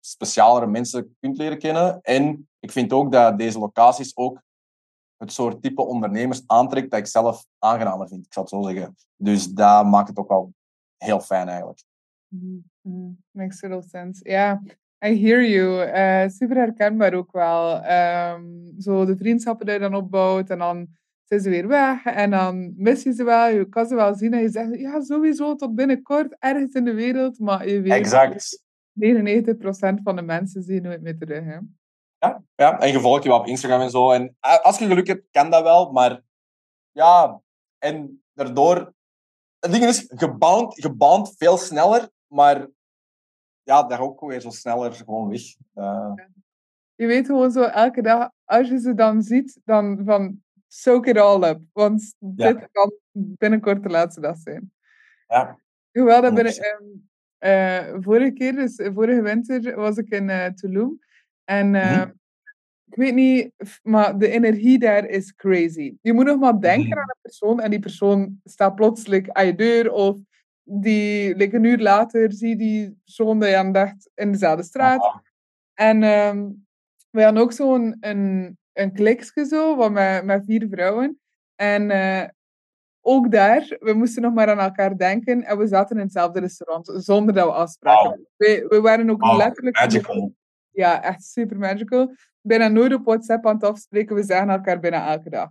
[0.00, 2.00] specialere mensen kunt leren kennen.
[2.02, 4.42] En ik vind ook dat deze locaties ook
[5.16, 8.96] het soort type ondernemers aantrekt dat ik zelf aangenamer vind, ik zal het zo zeggen.
[9.16, 10.54] Dus dat maakt het ook wel
[10.96, 11.82] heel fijn eigenlijk.
[12.90, 13.16] Mm-hmm.
[13.30, 14.30] Makes total sense.
[14.30, 14.62] Ja,
[15.04, 15.86] I hear you.
[15.86, 17.90] Uh, super herkenbaar ook wel.
[17.90, 20.88] Um, zo de vriendschappen die je dan opbouwt en dan
[21.24, 23.48] zijn ze weer weg en dan mis je ze wel.
[23.48, 26.94] Je kan ze wel zien en je zegt, ja, sowieso tot binnenkort ergens in de
[26.94, 28.64] wereld, maar je weet exact.
[28.92, 31.44] 99% van de mensen zien nooit meer terug.
[31.44, 31.58] Hè?
[32.18, 34.10] Ja, ja, en je volgt je wel op Instagram en zo.
[34.10, 36.22] En eh, als je geluk hebt, kan dat wel, maar
[36.90, 37.40] ja,
[37.78, 38.92] en daardoor...
[39.58, 42.68] Het ding is, je bouwt veel sneller, maar
[43.70, 45.42] ja, daar ook weer zo sneller gewoon weg.
[45.74, 46.12] Uh...
[46.94, 51.18] Je weet gewoon zo elke dag, als je ze dan ziet, dan van soak it
[51.18, 51.60] all up.
[51.72, 54.72] Want dit kan binnenkort de laatste dag zijn.
[55.26, 55.58] Ja.
[55.92, 56.82] Hoewel dat ben ik,
[57.38, 60.98] uh, vorige keer, dus vorige winter, was ik in uh, Tulum.
[61.44, 62.06] En uh,
[62.84, 63.52] ik weet niet,
[63.82, 65.96] maar de energie daar is crazy.
[66.00, 66.98] Je moet nog maar denken mhm.
[66.98, 70.18] aan een persoon en die persoon staat plotseling aan je deur of
[70.70, 75.20] die, like een uur later, zie je die die aan dacht in dezelfde straat.
[75.74, 76.66] En um,
[77.10, 78.92] we hadden ook zo'n een, een
[79.46, 81.20] zo, met, met vier vrouwen.
[81.54, 82.24] En uh,
[83.00, 86.92] ook daar, we moesten nog maar aan elkaar denken en we zaten in hetzelfde restaurant,
[86.94, 88.26] zonder dat we afspraken.
[88.36, 89.76] We, we waren ook letterlijk...
[89.76, 90.34] Magical.
[90.70, 92.14] Ja, echt super magical.
[92.40, 95.50] Bijna nooit op WhatsApp aan het afspreken, we zagen elkaar bijna elke dag.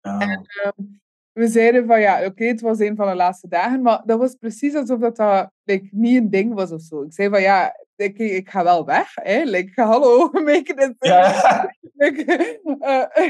[0.00, 1.00] En, um,
[1.38, 4.34] we zeiden van ja, oké, het was een van de laatste dagen, maar dat was
[4.34, 7.02] precies alsof dat, dat like, niet een ding was of zo.
[7.02, 9.42] Ik zei van ja, ik, ik ga wel weg, hè.
[9.42, 11.74] Like, hallo, make it ja.
[12.00, 12.24] like,
[12.64, 13.26] uh,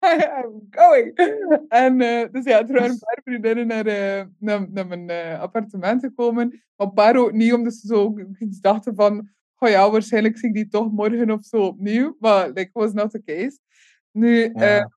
[0.38, 1.16] I'm going.
[1.68, 6.00] En uh, dus ja, er waren een paar vriendinnen naar, uh, naar, naar mijn appartement
[6.00, 6.48] gekomen.
[6.76, 9.28] Maar een paar ook niet, omdat ze zo iets dachten van...
[9.58, 12.16] Oh ja, waarschijnlijk zie ik die toch morgen of zo opnieuw.
[12.20, 13.58] Maar like, was not the case.
[14.10, 14.88] Nu, ja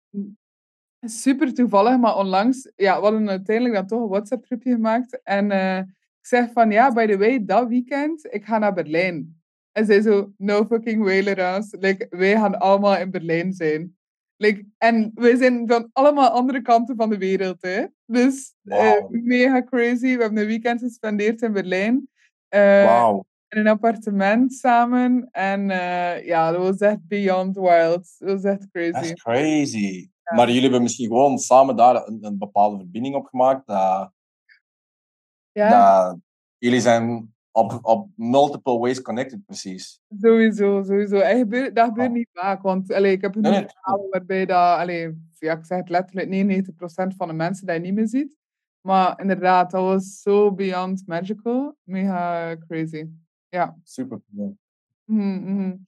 [1.02, 5.22] Super toevallig, maar onlangs, ja, we hadden uiteindelijk dan toch een WhatsApp-groepje gemaakt.
[5.24, 9.42] En uh, ik zeg van, ja, by the way, dat weekend, ik ga naar Berlijn.
[9.72, 11.78] En zij zo, no fucking way, Laurence.
[11.80, 13.98] Like, wij gaan allemaal in Berlijn zijn.
[14.36, 17.62] Like, en wij zijn van allemaal andere kanten van de wereld.
[17.62, 17.86] Hè?
[18.06, 20.16] Dus uh, mega crazy.
[20.16, 22.10] We hebben een weekend gespendeerd in Berlijn.
[22.56, 23.24] Uh, wow.
[23.52, 25.28] In een appartement samen.
[25.32, 28.16] En uh, ja, dat was echt beyond wild.
[28.18, 28.92] Dat was echt crazy.
[28.92, 30.10] That's crazy.
[30.36, 33.68] Maar jullie hebben misschien gewoon samen daar een, een bepaalde verbinding op gemaakt.
[33.68, 34.12] Dat,
[35.52, 36.10] ja.
[36.10, 36.20] dat
[36.58, 40.02] jullie zijn op, op multiple ways connected, precies.
[40.20, 41.20] Sowieso, sowieso.
[41.20, 42.14] En gebeurt, dat gebeurt oh.
[42.14, 43.66] niet vaak, want allee, ik heb een nee,
[44.10, 47.94] waarbij dat, allee, ja, ik zeg het letterlijk, 99% van de mensen dat je niet
[47.94, 48.40] meer ziet.
[48.82, 51.78] Maar inderdaad, dat was zo beyond magical.
[51.84, 53.06] Mega crazy.
[53.52, 53.78] Ja.
[53.84, 54.22] Super.
[54.32, 54.58] Mm
[55.06, 55.86] -hmm.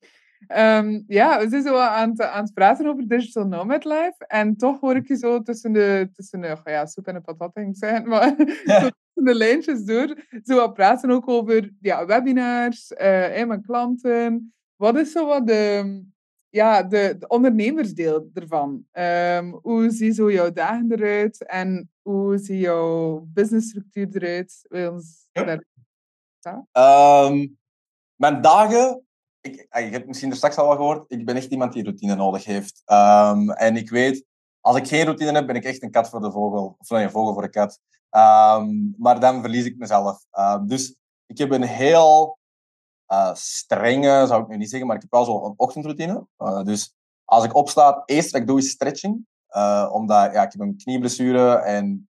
[0.47, 4.15] Um, ja, we zijn zo aan het, aan het praten over digital nomad life.
[4.27, 7.57] En toch hoor ik je zo tussen de, tussen de ja, soep en de patat,
[7.57, 13.39] ik zeggen, maar tussen de lijntjes door, zo wat praten ook over ja, webinars, uh,
[13.39, 14.53] en mijn klanten.
[14.75, 16.01] Wat is zo wat de,
[16.49, 18.85] ja, de, de ondernemersdeel ervan?
[18.93, 24.65] Um, hoe zien zo jouw dagen eruit en hoe ziet jouw businessstructuur eruit?
[24.69, 25.43] Wil ons ja.
[25.43, 25.63] daar...
[26.47, 27.57] Um,
[28.15, 29.05] mijn dagen
[29.41, 31.83] ik, ah, je hebt misschien er straks al wel gehoord, ik ben echt iemand die
[31.83, 32.81] routine nodig heeft.
[32.85, 34.25] Um, en ik weet,
[34.59, 36.75] als ik geen routine heb, ben ik echt een kat voor de vogel.
[36.79, 37.79] Of nee, een vogel voor de kat.
[38.11, 40.25] Um, maar dan verlies ik mezelf.
[40.65, 42.37] Dus ik heb een heel
[43.11, 46.27] uh, strenge, zou ik nu niet zeggen, maar ik heb wel zo een ochtendroutine.
[46.37, 49.25] Uh, dus als ik opsta, eerst wat ik doe is stretching.
[49.91, 52.09] Omdat ja, ik heb een knieblessure en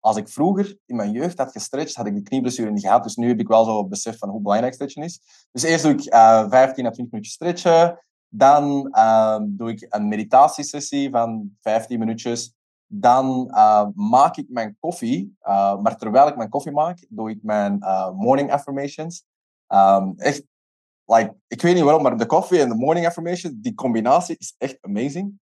[0.00, 3.02] als ik vroeger in mijn jeugd had gestretched, had ik de knieblessure niet gehad.
[3.02, 5.20] Dus nu heb ik wel zo besef van hoe belangrijk stretchen is.
[5.52, 7.98] Dus eerst doe ik uh, 15 à 20 minuutjes stretchen.
[8.28, 12.54] Dan uh, doe ik een meditatiesessie van 15 minuutjes.
[12.86, 15.36] Dan uh, maak ik mijn koffie.
[15.42, 17.78] Uh, maar terwijl ik mijn koffie maak, doe ik mijn
[18.16, 19.24] morning affirmations.
[19.68, 20.42] Um, echt,
[21.04, 24.54] like, ik weet niet waarom, maar de koffie en de morning affirmation, die combinatie is
[24.58, 25.40] echt amazing.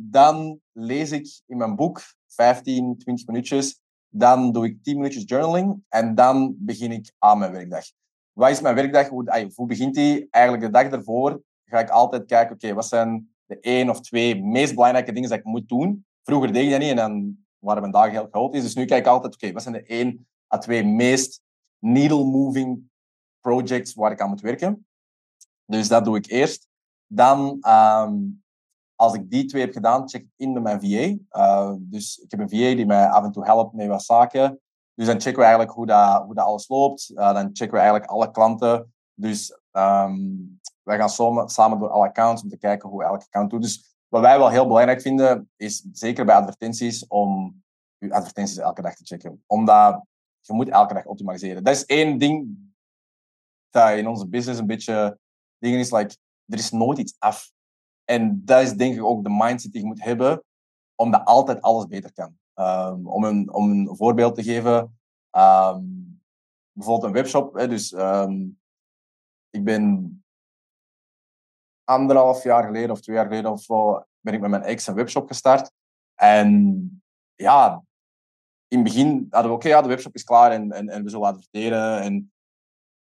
[0.00, 2.00] dan lees ik in mijn boek
[2.34, 3.80] 15, 20 minuutjes.
[4.08, 7.84] Dan doe ik 10 minuutjes journaling en dan begin ik aan mijn werkdag.
[8.32, 9.08] Wat is mijn werkdag?
[9.08, 10.26] Hoe, begint die?
[10.30, 14.42] Eigenlijk de dag ervoor ga ik altijd kijken, oké, wat zijn de één of twee
[14.42, 16.06] meest belangrijke dingen dat ik moet doen?
[16.22, 18.52] Vroeger deed ik dat niet en dan waren mijn dagen heel groot.
[18.52, 21.42] Dus nu kijk ik altijd, oké, wat zijn de één à twee meest
[21.78, 22.90] needle-moving
[23.40, 24.86] projects waar ik aan moet werken?
[25.64, 26.68] Dus dat doe ik eerst.
[27.06, 28.41] Dan um,
[29.02, 31.38] als ik die twee heb gedaan, check ik in met mijn VA.
[31.40, 34.60] Uh, dus ik heb een VA die mij af en toe helpt met wat zaken.
[34.94, 37.10] Dus dan checken we eigenlijk hoe dat, hoe dat alles loopt.
[37.14, 38.92] Uh, dan checken we eigenlijk alle klanten.
[39.14, 43.50] Dus um, wij gaan samen, samen door alle accounts om te kijken hoe elke account
[43.50, 43.62] doet.
[43.62, 47.62] Dus wat wij wel heel belangrijk vinden, is zeker bij advertenties, om
[47.98, 49.42] je advertenties elke dag te checken.
[49.46, 50.04] Omdat
[50.40, 51.64] je moet elke dag optimaliseren.
[51.64, 52.56] Dat is één ding
[53.70, 55.18] dat in onze business een beetje
[55.58, 57.52] dingen is, like, er is nooit iets af.
[58.12, 60.42] En dat is denk ik ook de mindset die je moet hebben,
[60.94, 62.38] omdat altijd alles beter kan.
[62.54, 64.98] Um, om, een, om een voorbeeld te geven,
[65.36, 66.20] um,
[66.72, 67.54] bijvoorbeeld een webshop.
[67.54, 68.60] Hè, dus um,
[69.50, 70.16] ik ben
[71.84, 73.66] anderhalf jaar geleden of twee jaar geleden of
[74.20, 75.72] ben ik met mijn ex een webshop gestart.
[76.14, 77.02] En
[77.34, 77.82] ja,
[78.68, 81.10] in het begin hadden we oké, ja, de webshop is klaar en, en, en we
[81.10, 82.00] zullen adverteren.
[82.00, 82.32] En,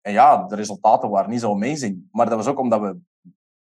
[0.00, 2.08] en ja, de resultaten waren niet zo amazing.
[2.10, 3.00] Maar dat was ook omdat we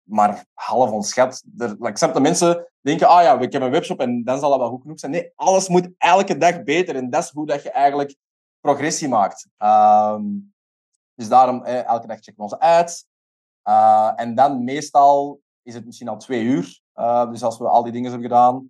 [0.08, 1.44] maar half onschat.
[1.80, 4.60] Ik snap dat mensen denken, ah ja, ik heb een webshop en dan zal dat
[4.60, 5.12] wel goed genoeg zijn.
[5.12, 6.96] Nee, alles moet elke dag beter.
[6.96, 8.16] En dat is hoe dat je eigenlijk
[8.60, 9.48] progressie maakt.
[9.58, 10.54] Um,
[11.16, 13.06] dus daarom, eh, elke dag checken we onze ads.
[13.70, 16.82] Uh, en dan meestal is het misschien al twee uur.
[16.96, 18.70] Uh, dus als we al die dingen hebben gedaan.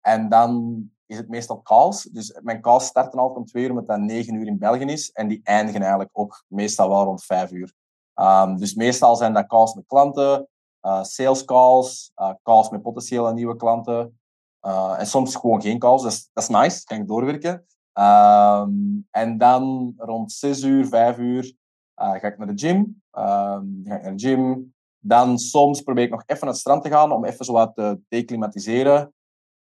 [0.00, 2.02] En dan is het meestal calls.
[2.02, 5.10] Dus mijn calls starten altijd om twee uur, omdat dat negen uur in België is.
[5.10, 7.72] En die eindigen eigenlijk ook meestal wel rond vijf uur.
[8.14, 10.48] Um, dus meestal zijn dat calls met klanten.
[10.86, 14.18] Uh, sales calls, uh, calls met potentiële nieuwe klanten.
[14.66, 16.02] Uh, en soms gewoon geen calls.
[16.32, 17.66] Dat is nice, kan ik doorwerken.
[17.98, 21.54] Um, en dan rond 6 uur, 5 uur
[21.94, 22.76] ga ik naar de gym.
[22.78, 24.74] Um, ga naar de gym.
[24.98, 27.74] Dan soms probeer ik nog even naar het strand te gaan om even zo wat
[27.74, 29.14] te declimatiseren.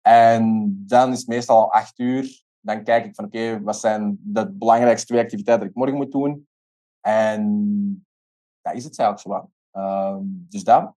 [0.01, 2.43] En dan is het meestal 8 uur.
[2.61, 6.13] Dan kijk ik van oké, wat zijn de belangrijkste twee activiteiten die ik morgen moet
[6.13, 6.49] doen.
[7.01, 8.07] En
[8.61, 9.81] dat is het eigenlijk zo.
[9.81, 10.95] Um, dus dat.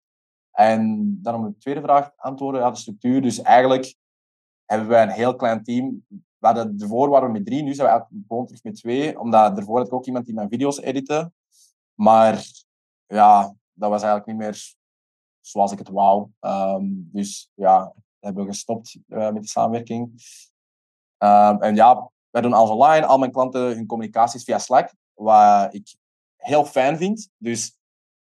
[0.53, 3.21] En dan om de tweede vraag antwoorden, ja, de structuur.
[3.21, 3.95] Dus eigenlijk
[4.65, 6.05] hebben wij een heel klein team.
[6.07, 9.19] We hadden, ervoor waren we met drie, nu zijn we gewoon terug met twee.
[9.19, 11.31] Omdat ervoor had ik ook iemand die mijn video's editte.
[11.93, 12.45] Maar
[13.05, 14.73] ja, dat was eigenlijk niet meer
[15.41, 16.29] zoals ik het wou.
[16.39, 20.11] Um, dus ja, hebben we gestopt uh, met die samenwerking.
[21.17, 23.05] Ehm, en ja, wij doen alles online.
[23.05, 25.95] Al mijn klanten, hun communicaties via Slack, wat ik
[26.35, 27.29] heel fijn vind.
[27.37, 27.77] Dus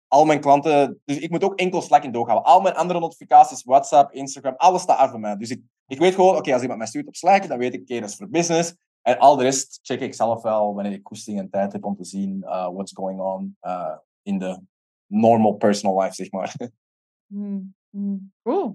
[0.07, 1.01] al mijn klanten...
[1.05, 2.51] Dus ik moet ook enkel Slack in doorhouden.
[2.51, 5.35] Al mijn andere notificaties, WhatsApp, Instagram, alles staat af voor mij.
[5.35, 7.81] Dus ik, ik weet gewoon, oké, als iemand mij stuurt op Slack, dan weet ik,
[7.81, 8.75] oké, dat is voor business.
[9.01, 11.95] En al de rest check ik zelf wel wanneer ik koesting en tijd heb om
[11.95, 14.59] te zien uh, what's going on uh, in de
[15.05, 16.55] normal personal life, zeg maar.
[17.27, 18.65] Mm, mm, cool.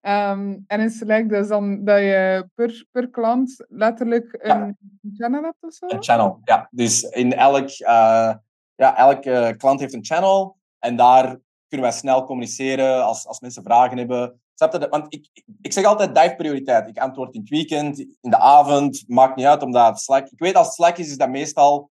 [0.00, 4.76] Um, en in Slack, dus dan dat je per, per klant letterlijk een
[5.16, 5.86] channel hebt of zo?
[5.88, 6.68] Een channel, ja.
[6.70, 8.34] Dus in elk, uh,
[8.74, 10.56] ja, elke klant heeft een channel.
[10.84, 11.24] En daar
[11.68, 14.42] kunnen wij snel communiceren als, als mensen vragen hebben.
[14.90, 16.88] Want ik, ik zeg altijd dive prioriteit.
[16.88, 20.28] Ik antwoord in het weekend, in de avond, maakt niet uit, omdat Slack...
[20.28, 21.90] Ik weet, als Slack is, is dat meestal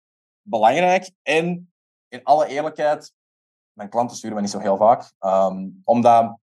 [0.42, 1.10] belangrijk.
[1.22, 1.72] En
[2.08, 3.12] in alle eerlijkheid,
[3.72, 5.12] mijn klanten sturen me niet zo heel vaak.
[5.20, 6.38] Um, omdat...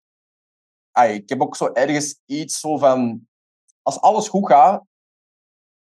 [0.92, 3.28] Ay, ik heb ook zo ergens iets zo van...
[3.82, 4.84] Als alles goed gaat,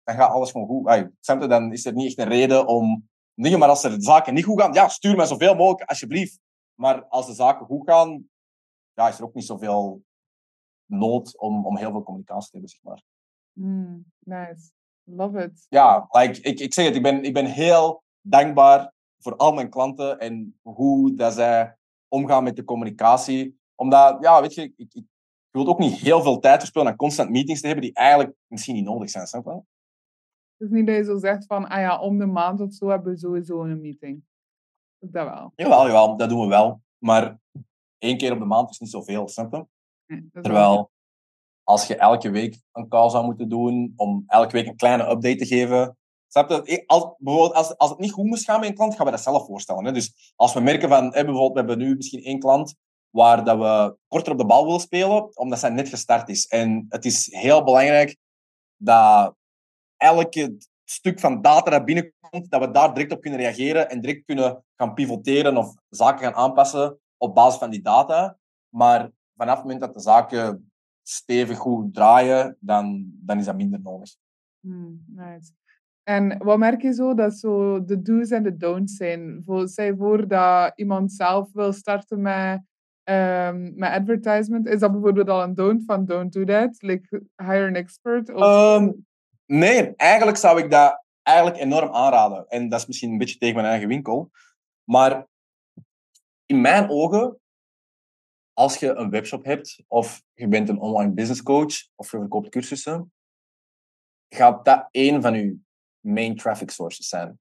[0.03, 0.87] dan gaat alles gewoon goed.
[0.87, 3.09] Ay, dan is er niet echt een reden om...
[3.33, 6.39] Nee, maar als er zaken niet goed gaan, ja, stuur me zoveel mogelijk, alsjeblieft.
[6.81, 8.29] Maar als de zaken goed gaan,
[8.93, 10.03] ja, is er ook niet zoveel
[10.85, 13.03] nood om, om heel veel communicatie te hebben, zeg maar.
[13.51, 14.71] Mm, nice.
[15.03, 15.65] Love it.
[15.69, 19.69] Ja, like, ik, ik zeg het, ik ben, ik ben heel dankbaar voor al mijn
[19.69, 23.59] klanten en hoe dat zij omgaan met de communicatie.
[23.75, 25.05] Omdat, ja, weet je, ik, ik,
[25.51, 28.85] ook niet heel veel tijd verspillen aan constant meetings te hebben die eigenlijk misschien niet
[28.85, 29.51] nodig zijn, snap je?
[29.51, 32.87] Het is niet dat je zo zegt van, ah ja, om de maand of zo
[32.87, 34.23] hebben we sowieso een meeting.
[35.01, 35.51] Dat wel.
[35.55, 36.81] Jawel, jawel, dat doen we wel.
[36.97, 37.39] Maar
[37.97, 39.65] één keer op de maand is niet zoveel, snap je?
[40.41, 40.91] Terwijl
[41.63, 45.35] als je elke week een call zou moeten doen om elke week een kleine update
[45.35, 45.97] te geven.
[46.27, 46.83] Snap je?
[46.85, 49.21] Als, bijvoorbeeld, als, als het niet goed moest gaan met een klant, gaan we dat
[49.21, 49.85] zelf voorstellen.
[49.85, 49.91] Hè?
[49.91, 52.75] Dus als we merken van, hè, bijvoorbeeld, we hebben nu misschien één klant
[53.09, 56.47] waar dat we korter op de bal willen spelen, omdat zij net gestart is.
[56.47, 58.17] En het is heel belangrijk
[58.77, 59.35] dat
[59.97, 60.57] elke
[60.91, 64.63] stuk van data dat binnenkomt, dat we daar direct op kunnen reageren en direct kunnen
[64.75, 68.37] gaan pivoteren of zaken gaan aanpassen op basis van die data.
[68.69, 70.71] Maar vanaf het moment dat de zaken
[71.03, 74.15] stevig goed draaien, dan, dan is dat minder nodig.
[74.59, 75.51] Hmm, nice.
[76.03, 79.43] En wat merk je zo dat zo de do's en de don'ts zijn?
[79.63, 82.61] Zij voor dat iemand zelf wil starten met,
[83.03, 86.81] um, met advertisement, is dat bijvoorbeeld al een don't van don't do that?
[86.81, 88.33] Like hire an expert?
[88.33, 88.41] Of...
[88.41, 88.89] Ehm,
[89.51, 92.47] nee, eigenlijk zou ik dat eigenlijk enorm aanraden.
[92.47, 94.31] En dat is misschien een beetje tegen mijn eigen winkel.
[94.83, 95.27] Maar
[96.45, 97.39] in mijn ogen
[98.53, 102.49] als je een webshop hebt of je bent een online business coach of je verkoopt
[102.49, 103.13] cursussen,
[104.29, 105.57] gaat dat één van je
[105.99, 107.39] main traffic sources zijn.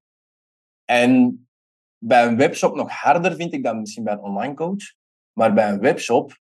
[0.85, 1.49] En
[1.97, 4.93] bij een webshop nog harder vind ik dan misschien bij een online coach.
[5.31, 6.39] Maar bij een webshop,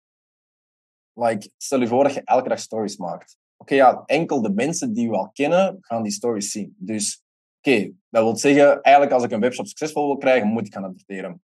[1.13, 3.39] like, stel je voor dat je elke dag stories maakt.
[3.65, 6.77] Oké, ja, enkel de mensen die je al kennen, gaan die stories zien.
[6.79, 7.25] Dus
[7.59, 10.85] oké, dat wil zeggen, eigenlijk als ik een webshop succesvol wil krijgen, moet ik gaan
[10.85, 11.43] adverteren.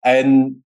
[0.00, 0.64] En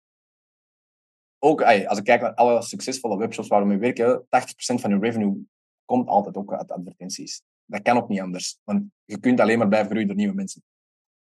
[1.38, 4.26] ook als ik kijk naar alle succesvolle webshops waar we mee werken, 80%
[4.57, 5.46] van je revenue
[5.85, 7.42] komt altijd ook uit advertenties.
[7.64, 10.62] Dat kan ook niet anders, want je kunt alleen maar blijven groeien door nieuwe mensen.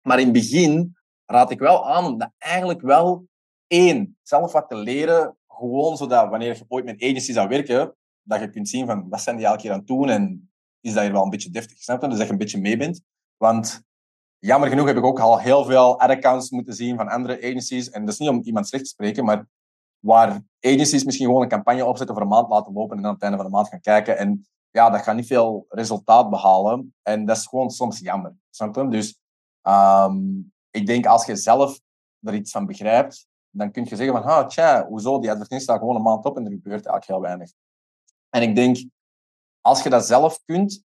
[0.02, 3.28] Maar in het begin raad ik wel aan om dat eigenlijk wel
[3.66, 7.94] één, zelf wat te leren, gewoon zodat wanneer je ooit met agencies zou werken,
[8.26, 10.92] dat je kunt zien van wat zijn die elke keer aan het doen en is
[10.92, 12.08] dat hier wel een beetje deftig, snap je?
[12.08, 13.00] Dus dat je een beetje mee bent.
[13.36, 13.82] Want
[14.38, 17.90] jammer genoeg heb ik ook al heel veel ad-accounts moeten zien van andere agencies.
[17.90, 19.46] En dat is niet om iemand slecht te spreken, maar
[19.98, 23.14] waar agencies misschien gewoon een campagne opzetten voor een maand laten lopen en dan aan
[23.14, 24.18] het einde van de maand gaan kijken.
[24.18, 26.94] En ja, dat gaat niet veel resultaat behalen.
[27.02, 28.34] En dat is gewoon soms jammer.
[28.50, 28.88] Snap je?
[28.88, 29.18] Dus
[29.62, 31.80] um, ik denk als je zelf
[32.20, 35.78] er iets van begrijpt, dan kun je zeggen van, ah, tja, hoezo, die advertentie staat
[35.78, 37.50] gewoon een maand op en er gebeurt eigenlijk heel weinig.
[38.30, 38.84] En ik denk,
[39.60, 40.84] als je dat zelf kunt,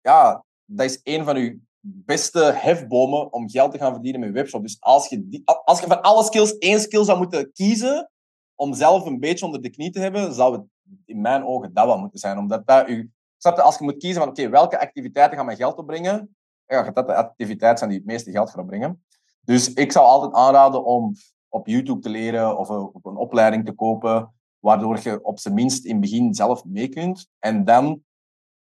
[0.00, 4.62] ja, dat is een van je beste hefbomen om geld te gaan verdienen met webshop.
[4.62, 8.10] Dus als je, die, als je van alle skills één skill zou moeten kiezen
[8.54, 10.64] om zelf een beetje onder de knie te hebben, zou het
[11.04, 12.38] in mijn ogen dat wel moeten zijn.
[12.38, 15.78] Omdat dat u, je, als je moet kiezen van oké, welke activiteiten gaan mij geld
[15.78, 19.04] opbrengen, ja, gaat dat de activiteiten zijn die het meeste geld gaan opbrengen.
[19.40, 21.14] Dus ik zou altijd aanraden om
[21.48, 25.84] op YouTube te leren of op een opleiding te kopen, waardoor je op zijn minst
[25.84, 27.28] in het begin zelf mee kunt.
[27.38, 28.04] En dan,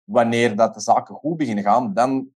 [0.03, 2.29] wanneer dat de zaken goed beginnen gaan, dan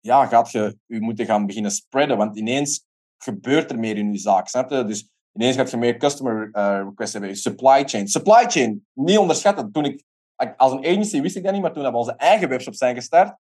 [0.00, 2.16] ja, gaat je je moeten gaan beginnen spreaden.
[2.16, 2.86] Want ineens
[3.18, 4.48] gebeurt er meer in je zaak.
[4.48, 4.84] Snap je?
[4.84, 7.36] Dus ineens gaat je meer customer uh, requests hebben.
[7.36, 8.08] Supply chain.
[8.08, 9.72] Supply chain, niet onderschatten.
[9.72, 10.04] Toen ik,
[10.56, 13.38] als een agency wist ik dat niet, maar toen we onze eigen webshop zijn gestart,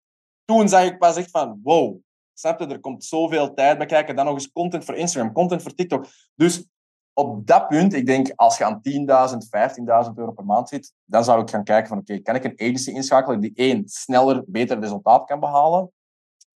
[0.44, 1.98] toen zag ik pas echt van, wow,
[2.34, 2.66] snap je?
[2.66, 4.16] Er komt zoveel tijd bij kijken.
[4.16, 6.06] Dan nog eens content voor Instagram, content voor TikTok.
[6.34, 6.64] Dus
[7.12, 11.24] op dat punt, ik denk als je aan 10.000, 15.000 euro per maand zit, dan
[11.24, 14.80] zou ik gaan kijken van oké, kan ik een agency inschakelen die één, sneller, beter
[14.80, 15.92] resultaat kan behalen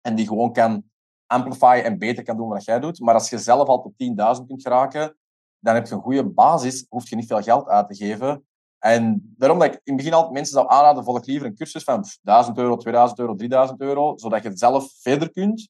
[0.01, 0.85] en die gewoon kan
[1.27, 3.01] amplifyen en beter kan doen wat jij doet.
[3.01, 3.93] Maar als je zelf al tot
[4.41, 5.17] 10.000 kunt geraken,
[5.59, 8.47] dan heb je een goede basis, hoef je niet veel geld uit te geven.
[8.79, 11.85] En daarom dat ik in het begin altijd mensen zou aanraden, volg liever een cursus
[11.85, 15.69] van 1000 euro, 2000 euro, 3000 euro, zodat je het zelf verder kunt.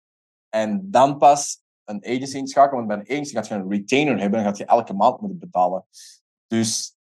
[0.49, 2.87] En dan pas een agency inschakelen.
[2.87, 5.39] Want bij een agency gaat je een retainer hebben en gaat je elke maand moeten
[5.39, 5.85] betalen.
[6.47, 6.97] Dus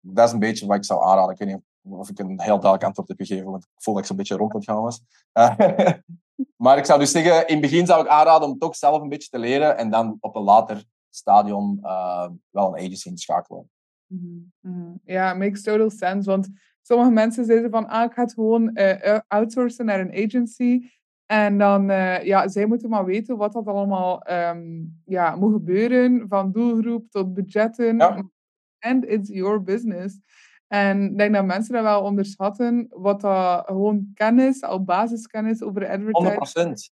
[0.00, 1.32] dat is een beetje wat ik zou aanraden.
[1.32, 4.02] Ik weet niet of ik een heel duidelijk antwoord heb gegeven, want ik voel dat
[4.02, 5.02] ik zo'n beetje rond het gaan was.
[6.64, 9.08] maar ik zou dus zeggen, in het begin zou ik aanraden om toch zelf een
[9.08, 13.70] beetje te leren en dan op een later stadion uh, wel een agency inschakelen.
[14.06, 15.00] Mm -hmm.
[15.04, 16.30] Ja, makes total sense.
[16.30, 16.48] Want
[16.82, 20.90] sommige mensen zeggen van, ah, ik ga het gewoon uh, outsourcen naar een agency.
[21.30, 26.24] En dan, uh, ja, zij moeten maar weten wat dat allemaal um, ja, moet gebeuren.
[26.28, 27.96] Van doelgroep tot budgetten.
[27.96, 28.30] Ja.
[28.78, 30.18] And it's your business.
[30.66, 32.86] En ik denk dat mensen dat wel onderschatten.
[32.88, 36.90] Wat dat gewoon kennis, al basiskennis over advertising.
[36.90, 36.94] 100%.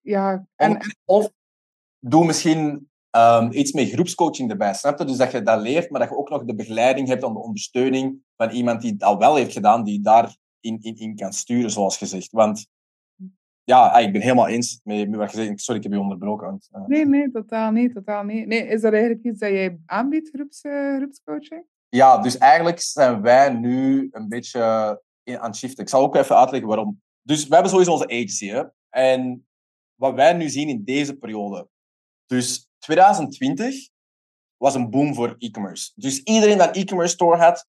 [0.00, 0.46] Ja.
[0.56, 1.30] En, of
[1.98, 5.04] doe misschien um, iets met groepscoaching erbij, snap je?
[5.04, 7.38] Dus dat je dat leert, maar dat je ook nog de begeleiding hebt en de
[7.38, 11.70] ondersteuning van iemand die al wel heeft gedaan, die daar in, in, in kan sturen,
[11.70, 12.30] zoals gezegd.
[12.30, 12.66] Want
[13.66, 15.60] ja, ah, ik ben helemaal eens met, met wat je zegt.
[15.60, 16.46] Sorry, ik heb je onderbroken.
[16.46, 16.86] Want, uh...
[16.86, 18.46] Nee, nee, totaal niet, totaal niet.
[18.46, 21.64] Nee, is dat eigenlijk iets dat jij aanbiedt, groeps, uh, groepscoaching?
[21.88, 24.60] Ja, dus eigenlijk zijn wij nu een beetje
[25.22, 25.82] in, aan het shiften.
[25.82, 27.02] Ik zal ook even uitleggen waarom.
[27.22, 28.48] Dus we hebben sowieso onze agency.
[28.48, 28.64] Hè?
[28.88, 29.46] En
[29.94, 31.68] wat wij nu zien in deze periode.
[32.26, 33.88] Dus 2020
[34.56, 35.92] was een boom voor e-commerce.
[35.94, 37.66] Dus iedereen dat een e-commerce store had,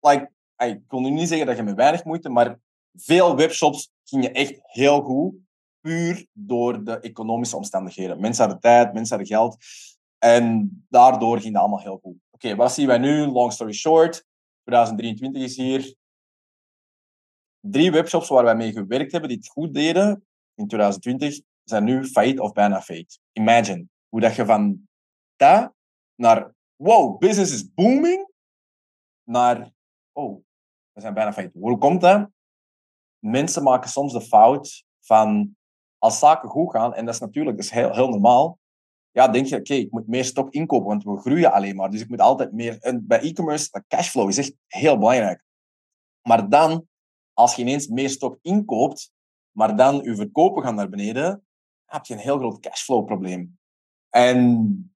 [0.00, 2.58] like, ik wil nu niet zeggen dat je met weinig moeite, maar
[2.96, 5.34] veel webshops gingen echt heel goed,
[5.80, 8.20] puur door de economische omstandigheden.
[8.20, 9.56] Mensen hadden tijd, mensen hadden geld.
[10.18, 12.16] En daardoor ging dat allemaal heel goed.
[12.30, 13.26] Oké, wat zien wij nu?
[13.26, 14.26] Long story short,
[14.62, 15.94] 2023 is hier.
[17.60, 22.04] Drie webshops waar wij mee gewerkt hebben die het goed deden in 2020 zijn nu
[22.04, 23.20] failliet of bijna failliet.
[23.32, 24.88] Imagine hoe dat je van
[25.36, 25.72] dat
[26.14, 28.30] naar wow, business is booming,
[29.22, 29.72] naar
[30.12, 30.44] oh,
[30.92, 31.54] we zijn bijna failliet.
[31.54, 32.30] Hoe komt dat?
[33.24, 35.56] Mensen maken soms de fout van
[35.98, 38.58] als zaken goed gaan, en dat is natuurlijk dat is heel, heel normaal,
[39.14, 41.90] ja, denk je, oké, ik moet meer stok inkopen, want we groeien alleen maar.
[41.90, 42.78] Dus ik moet altijd meer...
[42.80, 45.44] En bij e-commerce, cashflow is echt heel belangrijk.
[46.22, 46.88] Maar dan,
[47.32, 49.12] als je ineens meer stok inkoopt,
[49.50, 51.44] maar dan je verkopen gaan naar beneden,
[51.84, 53.58] heb je een heel groot cashflow-probleem.
[54.10, 54.94] En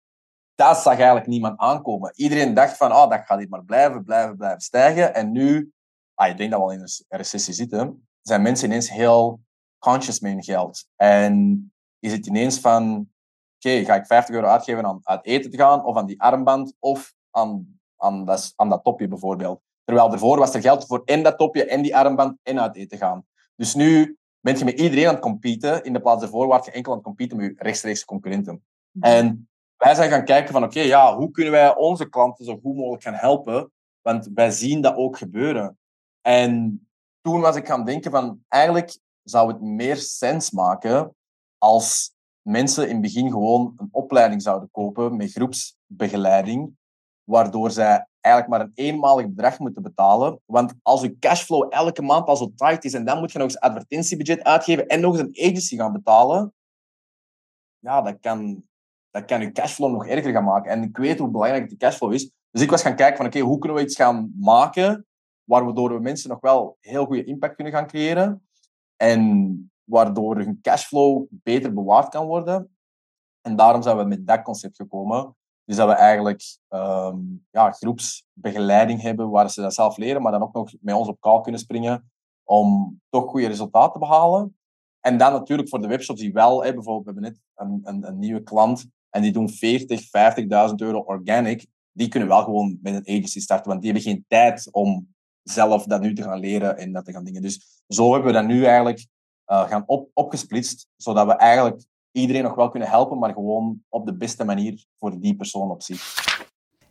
[0.55, 2.13] dat zag eigenlijk niemand aankomen.
[2.15, 5.15] Iedereen dacht van, oh, dat gaat hier maar blijven, blijven, blijven stijgen.
[5.15, 5.73] En nu,
[6.15, 9.41] ah, ik denk dat we al in een recessie zitten, zijn mensen ineens heel
[9.79, 10.87] conscious met hun geld.
[10.97, 13.09] En is het ineens van,
[13.57, 16.75] oké, ga ik 50 euro uitgeven aan uit eten te gaan, of aan die armband,
[16.79, 19.61] of aan, aan, dat, aan dat topje bijvoorbeeld.
[19.85, 22.99] Terwijl ervoor was er geld voor en dat topje, en die armband, en uit eten
[22.99, 23.27] gaan.
[23.57, 26.71] Dus nu ben je met iedereen aan het competen, in de plaats ervoor waar je
[26.71, 28.65] enkel aan het competen met je rechtstreeks concurrenten.
[29.01, 32.77] En wij zijn gaan kijken van, oké, ja, hoe kunnen wij onze klanten zo goed
[32.77, 33.73] mogelijk gaan helpen?
[34.03, 35.79] Want wij zien dat ook gebeuren.
[36.21, 36.81] En
[37.25, 41.15] toen was ik gaan denken van eigenlijk zou het meer sens maken
[41.59, 46.77] als mensen in het begin gewoon een opleiding zouden kopen met groepsbegeleiding,
[47.25, 50.41] waardoor zij eigenlijk maar een eenmalig bedrag moeten betalen.
[50.45, 53.47] Want als je cashflow elke maand al zo tight is en dan moet je nog
[53.47, 56.53] eens advertentiebudget uitgeven en nog eens een agency gaan betalen,
[57.79, 58.65] ja, dat kan,
[59.11, 60.71] dat kan je cashflow nog erger gaan maken.
[60.71, 62.31] En ik weet hoe belangrijk de cashflow is.
[62.51, 65.07] Dus ik was gaan kijken van, oké, hoe kunnen we iets gaan maken
[65.45, 68.49] waardoor we mensen nog wel heel goede impact kunnen gaan creëren.
[68.97, 72.77] En waardoor hun cashflow beter bewaard kan worden.
[73.41, 75.37] En daarom zijn we met dat concept gekomen.
[75.65, 80.43] Dus dat we eigenlijk um, ja, groepsbegeleiding hebben waar ze dat zelf leren, maar dan
[80.43, 82.11] ook nog met ons op call kunnen springen
[82.45, 84.57] om toch goede resultaten te behalen.
[85.01, 88.09] En dan natuurlijk voor de webshops die wel, hè, bijvoorbeeld, we hebben net een, een,
[88.09, 90.03] een nieuwe klant en die doen 40,
[90.69, 91.67] 50.000 euro organic.
[91.93, 95.14] Die kunnen wel gewoon met een agency starten, want die hebben geen tijd om
[95.45, 97.43] zelf dat nu te gaan leren en dat te gaan dingen.
[97.43, 99.07] Dus zo hebben we dat nu eigenlijk
[99.47, 104.07] uh, gaan op, opgesplitst, zodat we eigenlijk iedereen nog wel kunnen helpen, maar gewoon op
[104.07, 106.15] de beste manier voor die persoon op zich.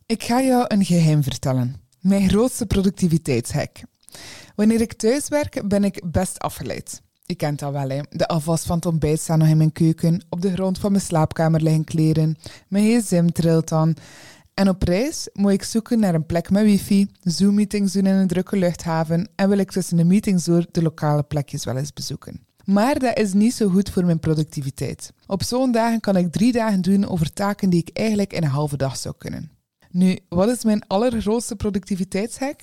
[0.06, 1.76] Ik ga jou een geheim vertellen.
[2.02, 3.82] Mijn grootste productiviteitshack.
[4.56, 7.02] Wanneer ik thuis werk, ben ik best afgeleid.
[7.26, 8.02] Je kent dat wel, hè.
[8.10, 10.26] De afwas van het ontbijt staat nog in mijn keuken.
[10.30, 12.36] Op de grond van mijn slaapkamer liggen kleren.
[12.68, 13.96] Mijn gsm trilt dan.
[14.54, 18.28] En op reis moet ik zoeken naar een plek met wifi, Zoom-meetings doen in een
[18.28, 22.46] drukke luchthaven en wil ik tussen de meetings door de lokale plekjes wel eens bezoeken.
[22.66, 25.14] Maar dat is niet zo goed voor mijn productiviteit.
[25.28, 28.50] Op zo'n dagen kan ik drie dagen doen over taken die ik eigenlijk in een
[28.50, 29.52] halve dag zou kunnen.
[29.92, 32.60] Nu, wat is mijn allergrootste productiviteitshack?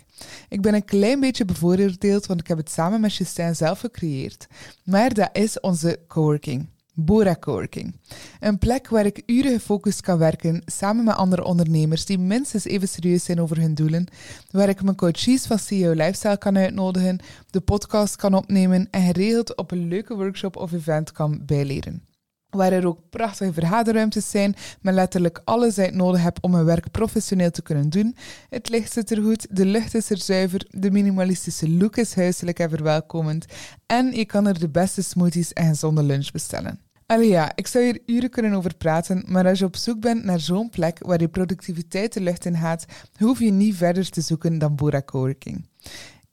[0.48, 4.46] Ik ben een klein beetje bevooroordeeld, want ik heb het samen met Justin zelf gecreëerd.
[4.84, 6.68] Maar dat is onze coworking.
[7.04, 7.94] Bora Coworking.
[8.40, 12.88] Een plek waar ik uren gefocust kan werken samen met andere ondernemers die minstens even
[12.88, 14.06] serieus zijn over hun doelen,
[14.50, 17.18] waar ik mijn coaches van CEO Lifestyle kan uitnodigen,
[17.50, 22.02] de podcast kan opnemen en geregeld op een leuke workshop of event kan bijleren.
[22.50, 26.90] Waar er ook prachtige vergaderruimtes zijn, met letterlijk alles ik nodig heb om mijn werk
[26.90, 28.16] professioneel te kunnen doen.
[28.48, 32.58] Het licht zit er goed, de lucht is er zuiver, de minimalistische look is huiselijk
[32.58, 33.44] en verwelkomend.
[33.86, 36.89] En je kan er de beste smoothies en gezonde lunch bestellen.
[37.10, 40.24] Allee ja, ik zou hier uren kunnen over praten, maar als je op zoek bent
[40.24, 42.84] naar zo'n plek waar je productiviteit de lucht in gaat,
[43.18, 45.68] hoef je niet verder te zoeken dan Bora Coworking.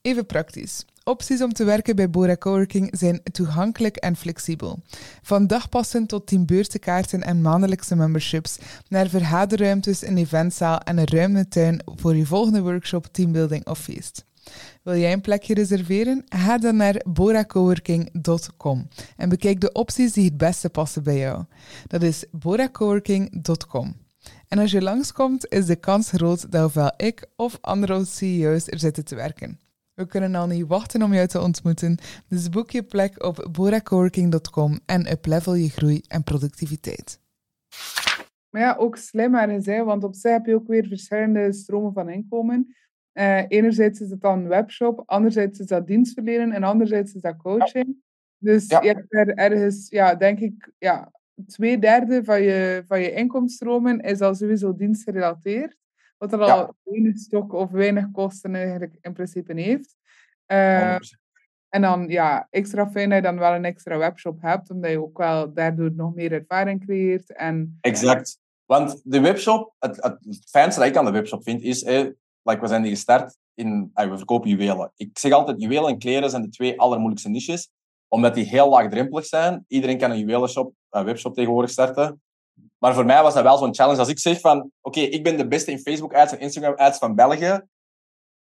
[0.02, 0.84] Even praktisch.
[1.04, 4.78] Opties om te werken bij Bora Coworking zijn toegankelijk en flexibel.
[5.22, 8.58] Van dagpassen tot teambeurtenkaarten en maandelijkse memberships,
[8.88, 14.26] naar vergaderruimtes, een eventzaal en een ruime tuin voor je volgende workshop, teambuilding of feest.
[14.82, 16.24] Wil jij een plekje reserveren?
[16.28, 21.44] Ga dan naar boracoworking.com en bekijk de opties die het beste passen bij jou.
[21.86, 23.96] Dat is boracoworking.com.
[24.48, 28.78] En als je langskomt, is de kans groot dat ofwel ik of andere CEO's er
[28.78, 29.58] zitten te werken.
[29.94, 34.78] We kunnen al niet wachten om jou te ontmoeten, dus boek je plek op boracoworking.com
[34.86, 37.20] en uplevel je groei en productiviteit.
[38.50, 42.08] Maar ja, ook slimmer gezegd, want op zich heb je ook weer verschillende stromen van
[42.08, 42.76] inkomen.
[43.18, 47.36] Uh, enerzijds is het dan een webshop, anderzijds is dat dienstverlenen en anderzijds is dat
[47.36, 47.96] coaching.
[48.38, 51.12] Dus je hebt er ergens, ja, denk ik, ja,
[51.46, 55.76] twee derde van je, van je inkomenstromen is al sowieso dienstgerelateerd.
[56.18, 59.96] Wat er al weinig stok of weinig kosten eigenlijk in principe heeft.
[60.46, 60.96] Uh,
[61.68, 65.02] en dan, ja, extra fijn dat je dan wel een extra webshop hebt, omdat je
[65.02, 67.32] ook wel daardoor nog meer ervaring creëert.
[67.32, 68.38] En, exact.
[68.64, 71.82] Want de webshop, het, het, fijnste dat ik aan de webshop vind, is,
[72.60, 74.92] we zijn die gestart in, we verkopen juwelen.
[74.96, 77.70] Ik zeg altijd, juwelen en kleren zijn de twee allermoeilijkste niches,
[78.08, 79.64] omdat die heel laagdrempelig zijn.
[79.68, 82.22] Iedereen kan een juwelenshop, een webshop tegenwoordig starten.
[82.78, 83.98] Maar voor mij was dat wel zo'n challenge.
[83.98, 87.60] Als ik zeg van, oké, ik ben de beste in Facebook-ads en Instagram-ads van België,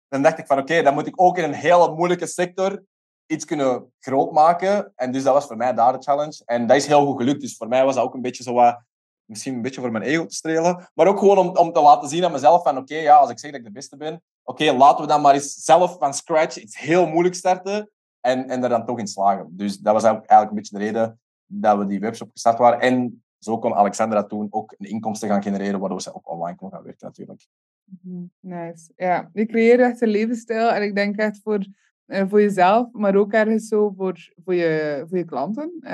[0.08, 2.84] dan dacht ik van, oké, dan moet ik ook in een hele moeilijke sector
[3.26, 4.92] iets kunnen groot maken.
[4.96, 6.42] En dus dat was voor mij daar de challenge.
[6.46, 7.42] En dat is heel goed gelukt.
[7.42, 8.84] Dus voor mij was dat ook een beetje zo wat
[9.26, 12.10] misschien een beetje voor mijn ego te strelen, maar ook gewoon om, om te laten
[12.10, 14.72] zien aan mezelf van oké, ja, als ik zeg dat ik de beste ben, oké,
[14.72, 18.70] laten we dan maar eens zelf van scratch iets heel moeilijk starten en, en er
[18.70, 19.48] dan toch in slagen.
[19.50, 22.80] Dus dat was eigenlijk een beetje de reden dat we die webshop gestart waren.
[22.80, 26.72] En zo kon Alexandra toen ook een inkomsten gaan genereren, waardoor ze ook online kon
[26.72, 27.48] gaan werken natuurlijk.
[27.84, 28.92] Mhm, nice.
[28.96, 31.66] Ja, je creëert echt een levensstijl en ik denk echt voor,
[32.06, 35.72] uh, voor jezelf, maar ook ergens zo voor, voor, je, voor je klanten.
[35.82, 35.90] Uh,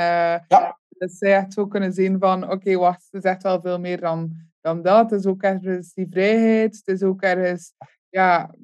[0.48, 3.80] ja dat zij echt zo kunnen zien van, oké, wacht, het is echt wel veel
[3.80, 4.32] meer dan,
[4.62, 5.10] dan dat.
[5.10, 7.74] Het is ook ergens die vrijheid, het is ook ergens,
[8.10, 8.56] ja,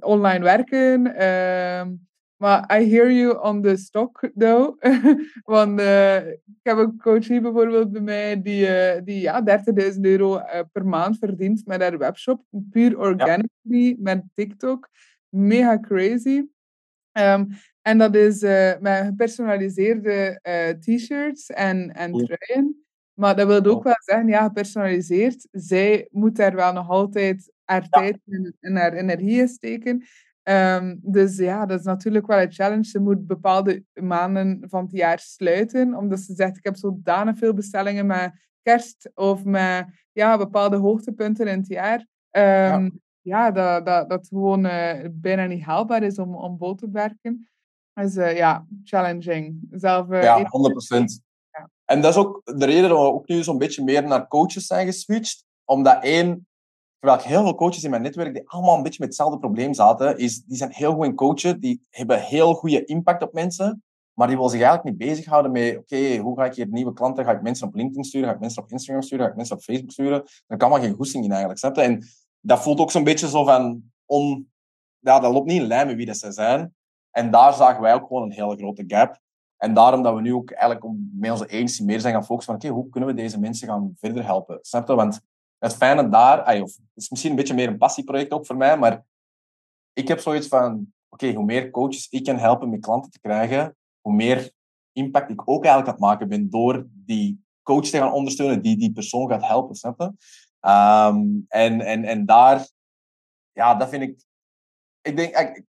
[0.00, 1.06] online werken.
[1.06, 1.86] Uh,
[2.36, 4.82] maar I hear you on the stock, though.
[5.54, 9.60] Want uh, ik heb een coach hier bijvoorbeeld bij mij die, uh, die ja,
[9.92, 10.40] 30.000 euro
[10.72, 12.44] per maand verdient met haar webshop.
[12.70, 13.94] Puur organically, ja.
[13.98, 14.88] met TikTok.
[15.28, 16.42] Mega crazy.
[17.12, 17.48] Um,
[17.82, 22.84] en dat is uh, met gepersonaliseerde uh, t-shirts en, en truien.
[23.12, 25.48] Maar dat wil ook wel zeggen, ja, gepersonaliseerd.
[25.50, 28.18] Zij moet daar wel nog altijd haar tijd
[28.60, 30.04] en, haar energie in steken.
[30.42, 32.84] Um, dus ja, dat is natuurlijk wel een challenge.
[32.84, 37.54] Ze moet bepaalde maanden van het jaar sluiten, omdat ze zegt, ik heb zodanig veel
[37.54, 38.32] bestellingen met
[38.62, 41.98] kerst of met ja, bepaalde hoogtepunten in het jaar.
[41.98, 42.90] Um, ja.
[43.22, 47.46] Ja, dat, dat, dat gewoon uh, bijna niet haalbaar is om, om vol te werken
[47.94, 49.68] is uh, ja, challenging.
[49.70, 50.44] Zelf, uh, ja, 100%.
[51.50, 51.70] Ja.
[51.84, 54.66] En dat is ook de reden dat we ook nu zo'n beetje meer naar coaches
[54.66, 55.44] zijn geswitcht.
[55.64, 56.46] Omdat één,
[56.98, 59.74] terwijl ik heel veel coaches in mijn netwerk die allemaal een beetje met hetzelfde probleem
[59.74, 63.82] zaten, is die zijn heel goed in coachen, die hebben heel goede impact op mensen,
[64.12, 67.24] maar die willen zich eigenlijk niet bezighouden met, oké, hoe ga ik hier nieuwe klanten,
[67.24, 69.56] ga ik mensen op LinkedIn sturen, ga ik mensen op Instagram sturen, ga ik mensen
[69.56, 70.22] op Facebook sturen?
[70.46, 71.82] Daar kan maar geen goesting in eigenlijk, snap je?
[71.82, 72.04] En
[72.42, 74.52] dat voelt ook zo'n beetje zo van, on,
[74.98, 76.74] ja, dat loopt niet in lijn met wie dat ze zijn.
[77.10, 79.20] En daar zagen wij ook gewoon een hele grote gap.
[79.56, 82.62] En daarom dat we nu ook eigenlijk met onze agency meer zijn gaan focussen van
[82.62, 84.58] oké, hoe kunnen we deze mensen gaan verder helpen?
[84.60, 84.94] Snap je?
[84.94, 85.20] Want
[85.58, 89.04] het fijne daar, het is misschien een beetje meer een passieproject ook voor mij, maar
[89.92, 93.76] ik heb zoiets van, oké, hoe meer coaches ik kan helpen met klanten te krijgen,
[94.00, 94.52] hoe meer
[94.92, 98.76] impact ik ook eigenlijk aan het maken ben door die coach te gaan ondersteunen, die
[98.76, 100.12] die persoon gaat helpen, snap je?
[100.66, 102.68] Um, en, en, en daar,
[103.52, 104.24] ja, dat vind ik,
[105.00, 105.64] ik denk,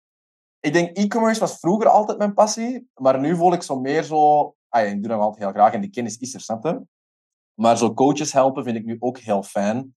[0.61, 4.43] ik denk e-commerce was vroeger altijd mijn passie, maar nu voel ik zo meer zo...
[4.68, 6.82] Ah, ja, ik doe dat altijd heel graag en die kennis is er, snap?
[7.55, 9.97] Maar zo coaches helpen vind ik nu ook heel fijn.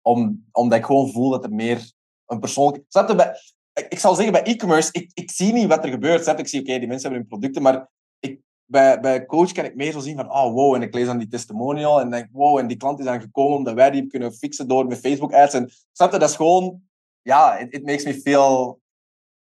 [0.00, 1.92] Om, omdat ik gewoon voel dat er meer
[2.26, 2.84] een persoonlijk...
[2.88, 3.40] Snap je, bij,
[3.88, 6.22] ik zal zeggen, bij e-commerce, ik, ik zie niet wat er gebeurt.
[6.22, 6.38] Snap?
[6.38, 8.40] Ik zie, oké, die mensen hebben hun producten, maar ik,
[8.70, 11.28] bij, bij coach kan ik zo zien van, oh wow, en ik lees dan die
[11.28, 14.68] testimonial en denk, wow, en die klant is dan gekomen omdat wij die kunnen fixen
[14.68, 15.54] door met Facebook ads.
[15.54, 16.82] En snap je, dat is gewoon,
[17.22, 18.80] ja, it, it makes me feel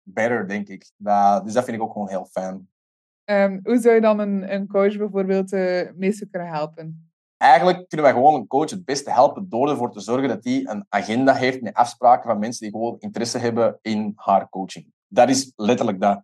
[0.02, 0.90] better, denk ik.
[0.96, 2.68] Dat, dus dat vind ik ook gewoon heel fijn.
[3.24, 5.88] Um, hoe zou je dan een, een coach bijvoorbeeld uh,
[6.30, 7.10] kunnen helpen?
[7.36, 10.66] Eigenlijk kunnen wij gewoon een coach het beste helpen door ervoor te zorgen dat hij
[10.66, 14.92] een agenda heeft met afspraken van mensen die gewoon interesse hebben in haar coaching.
[15.08, 16.22] Dat is letterlijk dat.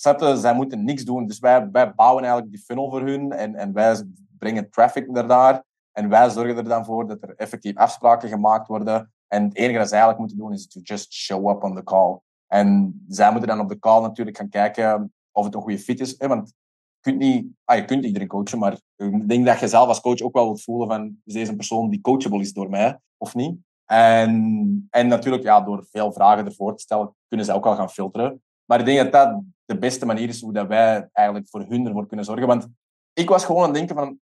[0.00, 1.26] Zetten, zij moeten niks doen.
[1.26, 4.04] Dus wij, wij bouwen eigenlijk die funnel voor hun en, en wij
[4.38, 5.64] brengen traffic naar daar.
[5.92, 9.12] En wij zorgen er dan voor dat er effectief afspraken gemaakt worden.
[9.26, 11.84] En het enige dat zij eigenlijk moeten doen is to just show up on the
[11.84, 12.18] call.
[12.46, 16.00] En zij moeten dan op de call natuurlijk gaan kijken of het een goede fit
[16.00, 16.16] is.
[16.16, 19.88] Want je kunt, niet, ah, je kunt iedereen coachen, maar ik denk dat je zelf
[19.88, 22.98] als coach ook wel wilt voelen van is deze persoon die coachable is door mij
[23.16, 23.58] of niet.
[23.84, 27.90] En, en natuurlijk, ja, door veel vragen ervoor te stellen, kunnen ze ook wel gaan
[27.90, 28.42] filteren.
[28.68, 31.86] Maar ik denk dat dat de beste manier is hoe dat wij eigenlijk voor hun
[31.86, 32.46] ervoor kunnen zorgen.
[32.46, 32.68] Want
[33.12, 34.20] ik was gewoon aan het denken van,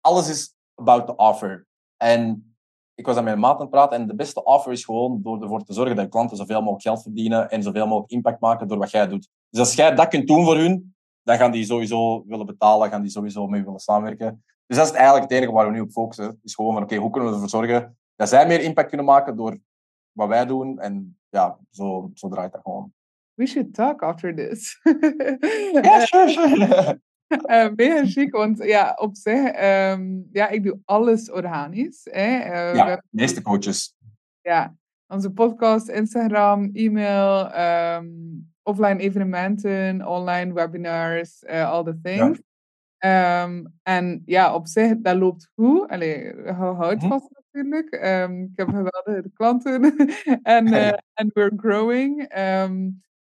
[0.00, 1.66] alles is about the offer.
[1.96, 2.54] En
[2.94, 5.42] ik was aan mijn maat aan het praten en de beste offer is gewoon door
[5.42, 8.78] ervoor te zorgen dat klanten zoveel mogelijk geld verdienen en zoveel mogelijk impact maken door
[8.78, 9.28] wat jij doet.
[9.50, 13.02] Dus als jij dat kunt doen voor hun, dan gaan die sowieso willen betalen, gaan
[13.02, 14.44] die sowieso mee willen samenwerken.
[14.66, 16.40] Dus dat is eigenlijk het enige waar we nu op focussen.
[16.42, 19.36] Is gewoon van, oké, hoe kunnen we ervoor zorgen dat zij meer impact kunnen maken
[19.36, 19.58] door
[20.12, 20.78] wat wij doen.
[20.78, 22.92] En ja, zo, zo draait dat gewoon.
[23.38, 24.76] We should talk after this.
[25.84, 27.00] Ja, sure, sure.
[27.30, 29.62] Uh, mega chic, want ja, op zich,
[29.92, 32.00] um, ja, ik doe alles organisch.
[32.10, 32.38] Hè.
[32.38, 33.96] Uh, ja, de meeste coaches.
[34.40, 34.74] Ja,
[35.06, 37.58] onze podcast, Instagram, e-mail,
[37.98, 42.40] um, offline evenementen, online webinars, uh, all the things.
[42.98, 43.42] Ja.
[43.42, 45.88] Um, en ja, op zich, dat loopt goed.
[45.88, 47.08] Allee, houdt hm.
[47.08, 48.04] vast natuurlijk.
[48.04, 49.96] Um, ik heb geweldige klanten
[50.42, 50.90] en uh,
[51.34, 52.34] we're growing.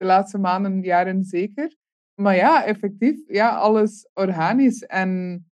[0.05, 1.77] De laatste maanden, jaren zeker.
[2.15, 4.83] Maar ja, effectief, ja, alles organisch.
[4.83, 5.45] En,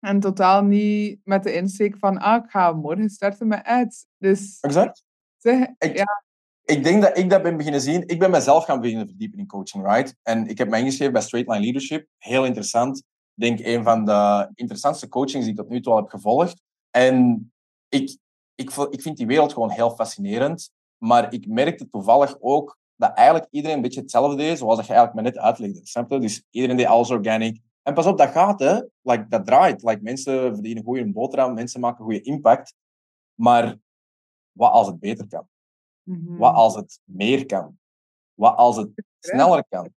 [0.00, 4.06] en totaal niet met de insteek van, ah, ik ga morgen starten met ads.
[4.18, 5.04] Dus, exact.
[5.36, 6.24] Zeg, ik, ja.
[6.64, 8.08] ik denk dat ik dat ben beginnen zien.
[8.08, 10.16] Ik ben mezelf gaan beginnen verdiepen in coaching, right?
[10.22, 12.08] En ik heb me ingeschreven bij Straight Line Leadership.
[12.18, 12.98] Heel interessant.
[12.98, 16.62] Ik denk een van de interessantste coachings die ik tot nu toe al heb gevolgd.
[16.90, 17.50] En
[17.88, 18.18] ik,
[18.54, 20.70] ik, ik vind die wereld gewoon heel fascinerend.
[20.98, 24.92] Maar ik merkte toevallig ook dat eigenlijk iedereen een beetje hetzelfde deed, zoals dat je
[24.92, 25.86] eigenlijk maar net uitlegde.
[25.86, 27.60] Snap Dus iedereen deed alles organic.
[27.82, 28.80] En pas op, dat gaat, hè.
[29.02, 29.82] Like, dat draait.
[29.82, 32.74] Like, mensen verdienen goede boterham, mensen maken goede impact.
[33.34, 33.76] Maar
[34.52, 35.48] wat als het beter kan?
[36.02, 36.36] Mhm.
[36.36, 37.78] Wat als het meer kan?
[38.34, 38.88] Wat als het
[39.20, 39.90] sneller kan?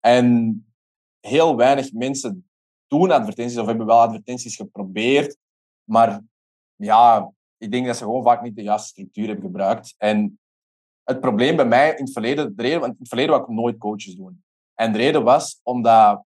[0.00, 0.66] En
[1.20, 2.48] heel weinig mensen
[2.86, 5.36] doen advertenties of hebben wel advertenties geprobeerd.
[5.84, 6.22] Maar
[6.76, 9.94] ja, ik denk dat ze gewoon vaak niet de juiste structuur hebben gebruikt.
[9.98, 10.38] En
[11.08, 13.78] het probleem bij mij in het verleden, de reden, in het verleden wou ik nooit
[13.78, 14.42] coaches doen.
[14.74, 16.24] En de reden was omdat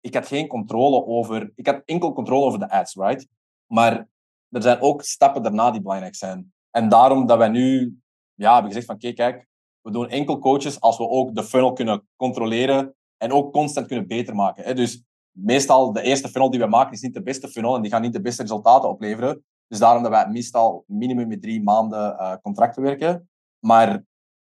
[0.00, 3.28] ik had geen controle over, ik had enkel controle over de ads, right?
[3.66, 4.08] Maar
[4.48, 6.52] er zijn ook stappen daarna die belangrijk zijn.
[6.70, 7.98] En daarom dat wij nu
[8.34, 9.46] ja, hebben gezegd van, kijk, kijk,
[9.80, 14.06] we doen enkel coaches als we ook de funnel kunnen controleren en ook constant kunnen
[14.06, 14.76] beter maken.
[14.76, 17.90] Dus meestal de eerste funnel die we maken is niet de beste funnel en die
[17.90, 19.44] gaan niet de beste resultaten opleveren.
[19.68, 23.28] Dus daarom dat wij meestal minimum met drie maanden uh, contracten werken.
[23.58, 24.04] Maar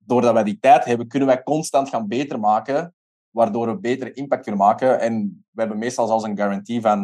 [0.09, 2.93] doordat wij die tijd hebben, kunnen wij constant gaan beter maken,
[3.29, 4.99] waardoor we betere impact kunnen maken.
[4.99, 6.99] En we hebben meestal zelfs een garantie van,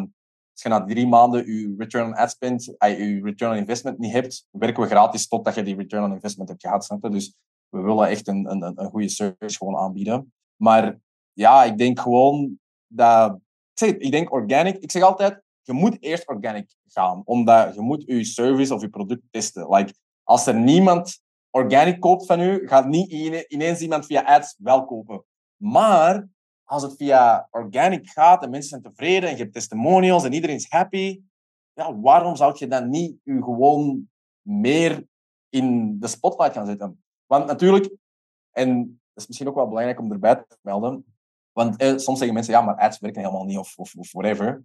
[0.52, 4.12] als je na drie maanden je return on ad spend, je return on investment niet
[4.12, 6.98] hebt, werken we gratis totdat je die return on investment hebt gehad.
[7.00, 7.34] Dus
[7.68, 10.32] we willen echt een, een, een goede service gewoon aanbieden.
[10.56, 10.98] Maar
[11.32, 13.34] ja, ik denk gewoon dat...
[13.72, 14.76] Ik, zeg, ik denk organic.
[14.76, 17.22] Ik zeg altijd, je moet eerst organic gaan.
[17.24, 19.68] Omdat je moet je service of je product testen.
[19.68, 21.20] Like, als er niemand
[21.56, 23.10] organic koopt van u, gaat niet
[23.48, 25.24] ineens iemand via ads wel kopen.
[25.56, 26.28] Maar
[26.64, 30.56] als het via organic gaat en mensen zijn tevreden en je hebt testimonials en iedereen
[30.56, 31.20] is happy,
[31.72, 34.08] ja, waarom zou je dan niet u gewoon
[34.42, 35.06] meer
[35.48, 37.04] in de spotlight gaan zetten?
[37.26, 37.94] Want natuurlijk,
[38.50, 41.04] en dat is misschien ook wel belangrijk om erbij te melden,
[41.52, 44.64] want eh, soms zeggen mensen, ja, maar ads werken helemaal niet of, of whatever.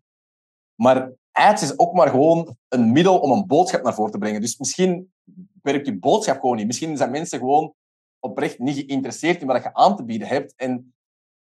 [0.76, 4.42] Maar ads is ook maar gewoon een middel om een boodschap naar voren te brengen.
[4.42, 5.12] Dus misschien
[5.62, 6.68] werkt je boodschap gewoon niet.
[6.68, 7.74] Misschien zijn mensen gewoon
[8.20, 10.54] oprecht niet geïnteresseerd in wat je aan te bieden hebt.
[10.56, 10.94] En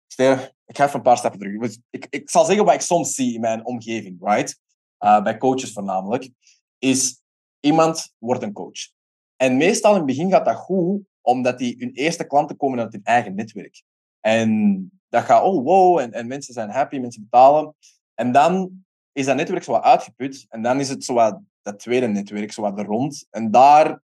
[0.07, 1.77] stel, ik ga even een paar stappen terug.
[1.91, 4.61] Ik, ik zal zeggen wat ik soms zie in mijn omgeving, right?
[5.01, 6.31] Uh, bij coaches voornamelijk,
[6.79, 7.23] is
[7.61, 8.97] iemand wordt een coach.
[9.37, 12.93] En meestal in het begin gaat dat goed, omdat die hun eerste klanten komen uit
[12.93, 13.83] hun eigen netwerk.
[14.21, 17.75] En dat gaat, oh wow, en, en mensen zijn happy, mensen betalen.
[18.15, 18.85] En dan
[19.19, 20.47] is dat netwerk zo uitgeput.
[20.49, 23.27] En dan is het zo wat dat tweede netwerk, zo wat er rond.
[23.31, 24.03] En daar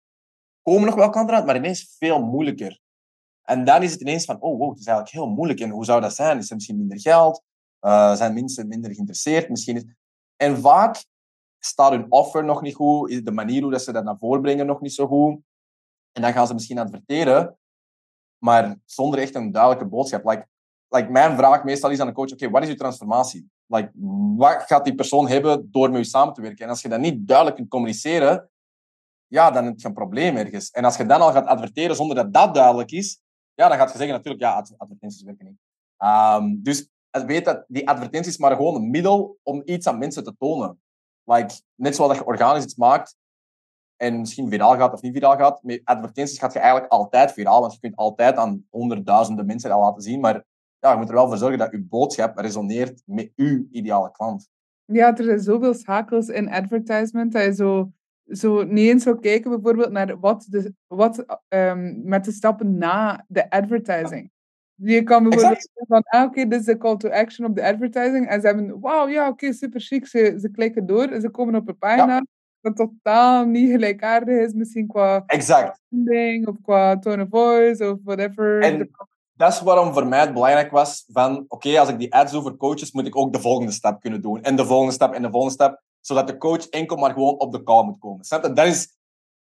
[0.61, 2.79] komen nog wel klanten uit, maar ineens veel moeilijker.
[3.41, 5.59] En dan is het ineens van, oh wow, het is eigenlijk heel moeilijk.
[5.59, 6.37] En hoe zou dat zijn?
[6.37, 7.43] Is er misschien minder geld?
[7.81, 9.49] Uh, zijn mensen minder geïnteresseerd?
[9.49, 9.85] Misschien is...
[10.35, 11.05] En vaak
[11.59, 14.41] staat hun offer nog niet goed, is de manier hoe dat ze dat naar voren
[14.41, 15.39] brengen nog niet zo goed.
[16.11, 17.57] En dan gaan ze misschien adverteren,
[18.37, 20.25] maar zonder echt een duidelijke boodschap.
[20.25, 20.47] Like,
[20.87, 23.51] like mijn vraag meestal is aan de coach, oké, wat is je transformatie?
[23.73, 23.91] Like,
[24.37, 26.63] wat gaat die persoon hebben door met je samen te werken?
[26.63, 28.49] En als je dat niet duidelijk kunt communiceren,
[29.27, 30.69] ja, dan heb je een probleem ergens.
[30.69, 33.21] En als je dan al gaat adverteren zonder dat dat duidelijk is,
[33.53, 35.57] ja, dan gaat je zeggen natuurlijk, ja, advertenties werken niet.
[35.97, 36.89] Um, dus
[37.25, 40.81] weet dat die advertenties maar gewoon een middel om iets aan mensen te tonen.
[41.23, 43.17] Like, net zoals je organisch iets maakt
[43.95, 47.59] en misschien viraal gaat of niet viraal gaat, met advertenties gaat je eigenlijk altijd viraal,
[47.59, 50.45] want je kunt altijd aan honderdduizenden mensen dat laten zien, maar
[50.83, 54.49] ja, je moet er wel voor zorgen dat je boodschap resoneert met uw ideale klant.
[54.85, 57.91] Ja, er zijn zoveel schakels in advertisement dat je zo,
[58.25, 63.25] zo niet eens zou kijken bijvoorbeeld naar wat, de, wat um, met de stappen na
[63.27, 64.31] de advertising.
[64.75, 67.63] Je kan bijvoorbeeld zeggen van, ah, oké, dit is de call to action op de
[67.63, 68.27] advertising.
[68.27, 70.07] En ze hebben, wauw, ja, oké, super chic.
[70.07, 72.25] Ze, ze klikken door en ze komen op een pagina
[72.61, 74.53] dat totaal niet gelijkaardig is.
[74.53, 75.81] Misschien qua exact.
[76.45, 78.61] of qua tone of voice of whatever.
[78.61, 78.89] En
[79.33, 82.41] dat is waarom voor mij het belangrijk was van, oké, als ik die ads doe
[82.41, 84.41] voor coaches, moet ik ook de volgende stap kunnen doen.
[84.41, 85.81] En de volgende stap en de volgende stap.
[85.99, 88.25] Zodat de coach enkel maar gewoon op de call moet komen.
[88.25, 88.55] Snap?
[88.55, 88.97] Dat is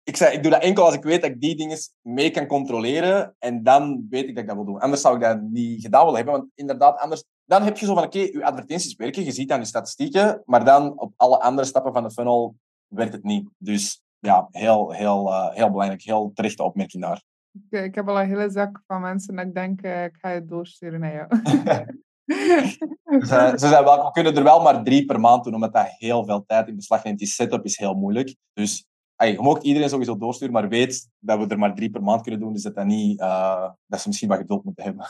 [0.05, 2.47] ik, zei, ik doe dat enkel als ik weet dat ik die dingen mee kan
[2.47, 3.35] controleren.
[3.39, 4.81] En dan weet ik dat ik dat wil doen.
[4.81, 6.35] Anders zou ik dat niet gedaan willen hebben.
[6.35, 7.25] Want inderdaad, anders...
[7.45, 9.25] Dan heb je zo van, oké, je advertenties werken.
[9.25, 10.43] Je ziet aan je statistieken.
[10.45, 12.55] Maar dan op alle andere stappen van de funnel
[12.87, 13.49] werkt het niet.
[13.59, 16.03] Dus ja, heel, heel, uh, heel belangrijk.
[16.03, 17.23] Heel terechte opmerking daar.
[17.53, 20.29] Ik, ik heb al een hele zak van mensen dat ik denk, uh, ik ga
[20.31, 21.29] het doorsturen naar jou.
[23.27, 25.95] ze, ze zijn wel, we kunnen er wel maar drie per maand doen, omdat dat
[25.99, 27.19] heel veel tijd in beslag neemt.
[27.19, 28.37] Die setup is heel moeilijk.
[28.53, 28.87] Dus
[29.17, 32.41] je mag iedereen sowieso doorsturen, maar weet dat we er maar drie per maand kunnen
[32.41, 32.53] doen.
[32.53, 35.07] Dus dat, dat, niet, uh, dat ze misschien wat geduld moeten hebben.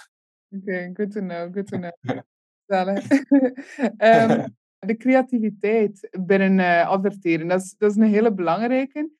[0.50, 1.92] Oké, okay, good to know, good to know.
[3.98, 4.56] um,
[4.88, 9.10] de creativiteit binnen uh, adverteren, dat is, dat is een hele belangrijke.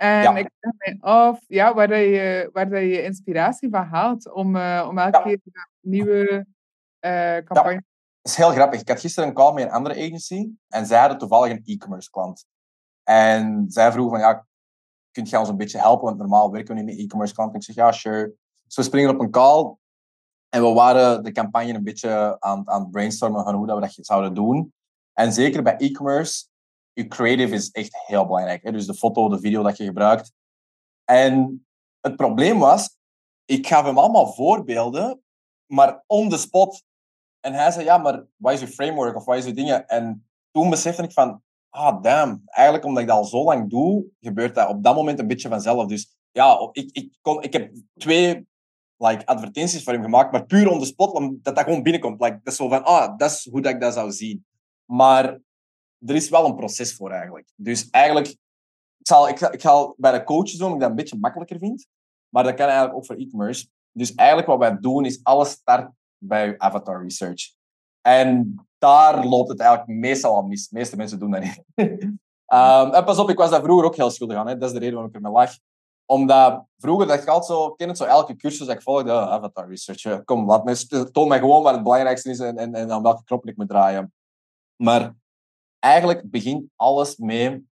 [0.00, 0.36] En ja.
[0.36, 4.56] ik vraag mij af ja, waar, dat je, waar dat je inspiratie van haalt om,
[4.56, 5.22] uh, om elke ja.
[5.22, 6.46] keer een nieuwe
[7.00, 7.72] uh, campagne...
[7.72, 7.88] Ja.
[8.22, 8.80] Dat is heel grappig.
[8.80, 12.10] Ik had gisteren een call met een andere agency en zij hadden toevallig een e-commerce
[12.10, 12.46] klant.
[13.02, 14.46] En zij vroeg van, ja,
[15.10, 16.04] kunt je ons een beetje helpen?
[16.04, 17.56] Want normaal werken we niet met e-commerce klanten.
[17.56, 18.34] Ik zeg, ja, sure.
[18.62, 19.74] Dus we springen op een call.
[20.48, 23.82] En we waren de campagne een beetje aan, aan het brainstormen van hoe dat we
[23.82, 24.72] dat zouden doen.
[25.12, 26.46] En zeker bij e-commerce,
[26.92, 28.62] je creative is echt heel belangrijk.
[28.62, 28.72] Hè?
[28.72, 30.32] Dus de foto, de video dat je gebruikt.
[31.04, 31.66] En
[32.00, 32.98] het probleem was,
[33.44, 35.22] ik gaf hem allemaal voorbeelden,
[35.66, 36.84] maar on the spot.
[37.40, 39.86] En hij zei, ja, maar wat is je framework of wat is je dingen?
[39.86, 42.42] En toen besefte ik van, ah, damn.
[42.46, 45.48] Eigenlijk omdat ik dat al zo lang doe, gebeurt dat op dat moment een beetje
[45.48, 45.86] vanzelf.
[45.86, 48.48] Dus ja, ik, ik, kon, ik heb twee
[48.96, 52.20] like, advertenties voor hem gemaakt, maar puur on the spot, omdat dat gewoon binnenkomt.
[52.20, 54.44] Like, dat is zo van, ah, dat is hoe dat ik dat zou zien.
[54.84, 55.40] Maar
[56.06, 57.48] er is wel een proces voor eigenlijk.
[57.56, 60.96] Dus eigenlijk, ik zal, ik, ik ga bij de coaches doen, omdat ik dat een
[60.96, 61.86] beetje makkelijker vind.
[62.28, 63.68] Maar dat kan eigenlijk ook voor e-commerce.
[63.92, 67.52] Dus eigenlijk wat wij doen, is alles start bij avatar research.
[68.00, 70.68] En daar loopt het eigenlijk meestal al mis.
[70.68, 71.62] De meeste mensen doen dat niet.
[71.74, 72.18] um,
[72.94, 74.46] en pas op, ik was daar vroeger ook heel schuldig aan.
[74.46, 74.58] Hè.
[74.58, 75.50] Dat is de reden waarom ik ermee lag.
[76.06, 79.68] Omdat vroeger, dat geldt zo, ken het zo, elke cursus dat ik volgde, oh, avatar
[79.68, 80.24] research.
[80.24, 83.24] Kom, laat me, toon mij gewoon wat het belangrijkste is en, en, en aan welke
[83.24, 84.12] knop ik moet draaien.
[84.76, 85.14] Maar
[85.80, 87.68] eigenlijk begint alles mee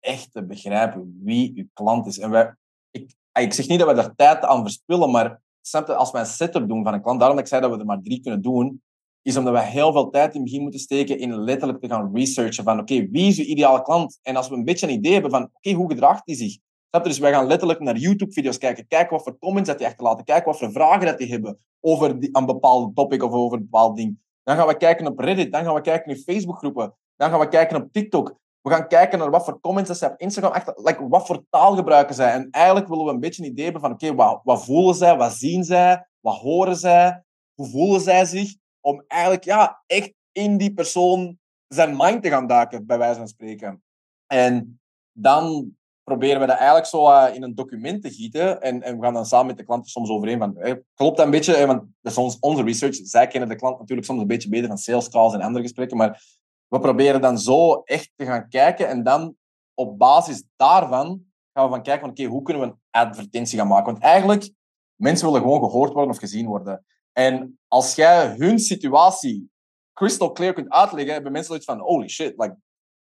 [0.00, 2.18] echt te begrijpen wie uw klant is.
[2.18, 2.54] En wij,
[2.90, 5.40] ik, ik zeg niet dat we daar tijd aan verspillen, maar
[5.86, 7.86] als wij een setup doen van een klant, daarom dat ik zei dat we er
[7.86, 8.82] maar drie kunnen doen,
[9.22, 12.14] is omdat we heel veel tijd in het begin moeten steken in letterlijk te gaan
[12.14, 14.18] researchen van oké, wie is uw ideale klant?
[14.22, 16.58] En als we een beetje een idee hebben van oké, hoe gedraagt hij zich?
[17.02, 20.44] Dus wij gaan letterlijk naar YouTube-video's kijken, kijken wat voor comments dat die achterlaten, kijken
[20.50, 23.96] wat voor vragen dat die hebben over die, een bepaald topic of over een bepaald
[23.96, 24.18] ding.
[24.42, 27.48] Dan gaan we kijken op Reddit, dan gaan we kijken in Facebookgroepen, dan gaan we
[27.48, 28.38] kijken op TikTok.
[28.60, 31.76] We gaan kijken naar wat voor comments ze op Instagram achter, like, wat voor taal
[31.76, 32.32] gebruiken zij.
[32.32, 35.16] En eigenlijk willen we een beetje een idee hebben van oké, wat, wat voelen zij,
[35.16, 37.22] wat zien zij, wat horen zij,
[37.54, 38.54] hoe voelen zij zich?
[38.86, 41.38] om eigenlijk ja, echt in die persoon
[41.68, 43.82] zijn mind te gaan duiken, bij wijze van spreken.
[44.26, 44.80] En
[45.12, 48.62] dan proberen we dat eigenlijk zo uh, in een document te gieten.
[48.62, 50.54] En, en we gaan dan samen met de klanten soms overeen van,
[50.94, 51.66] klopt dat een beetje?
[51.66, 52.94] want dat is ons, onze research.
[52.94, 55.96] Zij kennen de klant natuurlijk soms een beetje beter van sales calls en andere gesprekken.
[55.96, 56.22] Maar
[56.68, 58.88] we proberen dan zo echt te gaan kijken.
[58.88, 59.36] En dan
[59.74, 63.68] op basis daarvan gaan we van kijken van, oké, hoe kunnen we een advertentie gaan
[63.68, 63.92] maken?
[63.92, 64.52] Want eigenlijk,
[64.94, 66.84] mensen willen gewoon gehoord worden of gezien worden.
[67.12, 69.50] En als jij hun situatie
[69.92, 72.56] crystal clear kunt uitleggen, hebben mensen zoiets van, holy shit, like,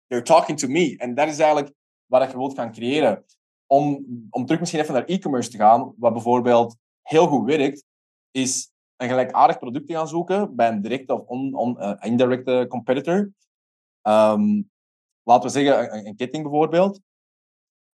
[0.07, 0.97] they're talking to me.
[0.97, 1.75] En dat is eigenlijk
[2.07, 3.25] wat je wilt gaan creëren.
[3.67, 7.85] Om, om terug misschien even naar e-commerce te gaan, wat bijvoorbeeld heel goed werkt,
[8.31, 13.31] is een gelijkaardig product te gaan zoeken bij een directe of on, uh, indirecte competitor.
[14.03, 14.71] Um,
[15.23, 17.01] laten we zeggen, een, een, ketting bijvoorbeeld.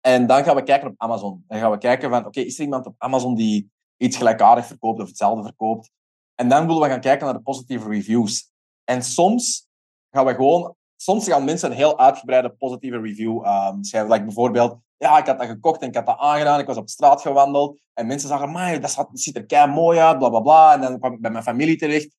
[0.01, 1.43] En dan gaan we kijken op Amazon.
[1.47, 5.01] Dan gaan we kijken van, oké, is er iemand op Amazon die iets gelijkaardig verkoopt
[5.01, 5.91] of hetzelfde verkoopt?
[6.35, 8.51] En dan willen we gaan kijken naar de positieve reviews.
[8.83, 9.67] En soms
[10.09, 10.75] gaan we gewoon...
[10.95, 14.11] Soms gaan mensen een heel uitgebreide positieve review um, schrijven.
[14.11, 16.59] Like bijvoorbeeld, ja, ik had dat gekocht en ik had dat aangedaan.
[16.59, 17.79] Ik was op straat gewandeld.
[17.93, 20.73] En mensen zeggen, maar dat ziet er kei mooi uit, bla bla bla.
[20.73, 22.15] En dan kwam ik bij mijn familie terecht.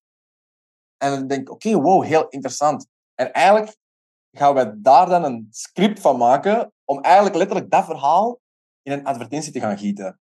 [0.96, 2.86] En dan denk ik, oké, wow, heel interessant.
[3.16, 3.76] En eigenlijk
[4.32, 8.40] gaan we daar dan een script van maken om eigenlijk letterlijk dat verhaal
[8.82, 10.20] in een advertentie te gaan gieten.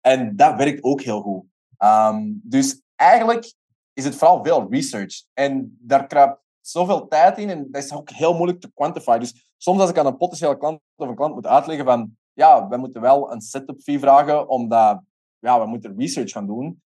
[0.00, 1.44] En dat werkt ook heel goed.
[1.78, 3.54] Um, dus eigenlijk
[3.92, 5.24] is het vooral veel research.
[5.32, 9.20] En daar kruipt zoveel tijd in en dat is ook heel moeilijk te quantifieren.
[9.20, 12.68] Dus soms als ik aan een potentiële klant of een klant moet uitleggen van ja,
[12.68, 15.02] we moeten wel een setup fee vragen omdat
[15.38, 16.82] ja, we moeten research gaan doen.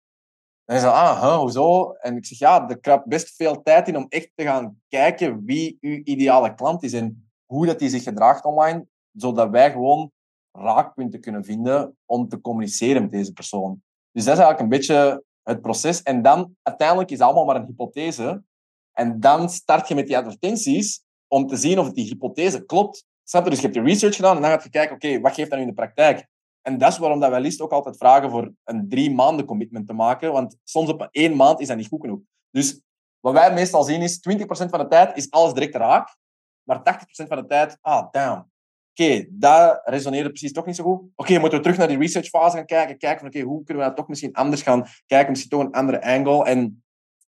[0.65, 1.91] Dan is ze ah, hoezo?
[1.91, 5.45] En ik zeg, ja, er kruipt best veel tijd in om echt te gaan kijken
[5.45, 10.11] wie uw ideale klant is en hoe dat die zich gedraagt online, zodat wij gewoon
[10.51, 13.81] raakpunten kunnen vinden om te communiceren met deze persoon.
[14.11, 16.01] Dus dat is eigenlijk een beetje het proces.
[16.03, 18.43] En dan, uiteindelijk is het allemaal maar een hypothese.
[18.91, 23.05] En dan start je met die advertenties om te zien of die hypothese klopt.
[23.23, 23.49] Snap je?
[23.49, 25.59] Dus je hebt je research gedaan en dan gaat je kijken, oké, wat geeft dat
[25.59, 26.27] nu in de praktijk?
[26.65, 29.87] En dat is waarom dat wij liefst ook altijd vragen voor een drie maanden commitment
[29.87, 30.31] te maken.
[30.31, 32.19] Want soms op één maand is dat niet goed genoeg.
[32.51, 32.81] Dus
[33.19, 36.15] wat wij meestal zien is, 20% van de tijd is alles direct raak.
[36.63, 38.51] Maar 80% van de tijd, ah, damn.
[38.91, 41.09] Oké, dat resoneerde precies toch niet zo goed.
[41.15, 42.97] Oké, moeten we terug naar die research fase gaan kijken.
[42.97, 45.29] Kijken van, oké, hoe kunnen we dat toch misschien anders gaan kijken?
[45.29, 46.45] Misschien toch een andere angle.
[46.45, 46.83] En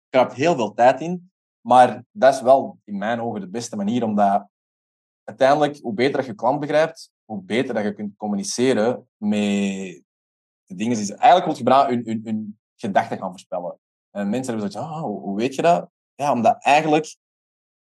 [0.09, 1.31] hebt heel veel tijd in.
[1.61, 4.47] Maar dat is wel in mijn ogen de beste manier, omdat
[5.23, 9.39] uiteindelijk, hoe beter je klant begrijpt, hoe beter dat je kunt communiceren met
[10.65, 10.97] de dingen.
[10.97, 13.79] Die eigenlijk wil je hun, gedachten gaan voorspellen.
[14.11, 15.89] En mensen hebben zoiets oh, hoe weet je dat?
[16.15, 17.17] Ja, omdat eigenlijk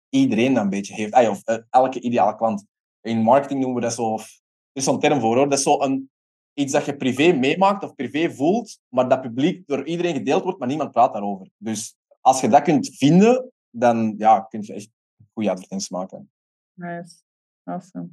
[0.09, 1.29] iedereen dat een beetje heeft.
[1.29, 2.65] Of uh, elke ideale klant.
[3.01, 4.15] In marketing noemen we dat zo...
[4.15, 4.27] Er
[4.73, 5.49] is zo'n term voor, hoor.
[5.49, 6.11] Dat is zo een,
[6.55, 10.59] iets dat je privé meemaakt of privé voelt, maar dat publiek door iedereen gedeeld wordt,
[10.59, 11.51] maar niemand praat daarover.
[11.57, 14.91] Dus als je dat kunt vinden, dan ja, kun je echt
[15.33, 16.31] goede advertenties maken.
[16.73, 17.17] Nice.
[17.63, 18.09] Awesome.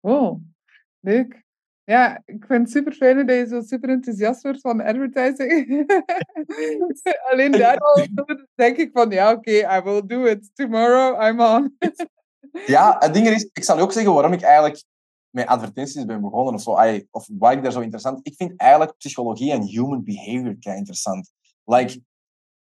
[0.00, 0.40] Oh,
[1.04, 1.44] leuk.
[1.84, 5.84] Ja, ik vind het super fijn dat je zo super enthousiast wordt van advertising.
[7.30, 8.06] Alleen daarom
[8.54, 10.50] denk ik van, ja, oké, okay, I will do it.
[10.54, 11.76] Tomorrow I'm on.
[12.66, 14.84] ja, het ding is, ik zal je ook zeggen waarom ik eigenlijk
[15.30, 16.70] met advertenties ben begonnen of zo.
[17.10, 18.20] Of wat ik daar zo interessant...
[18.22, 21.32] Ik vind eigenlijk psychologie en human behavior kei interessant.
[21.64, 22.00] Like,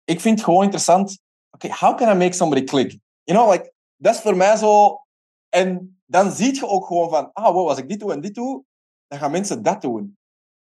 [0.03, 1.19] ik vind het gewoon interessant
[1.51, 2.99] okay, how can I make somebody click?
[3.23, 5.01] You know, like, dat is voor mij zo...
[5.49, 8.35] En dan zie je ook gewoon van, ah, wow, als ik dit doe en dit
[8.35, 8.63] doe,
[9.07, 10.17] dan gaan mensen dat doen.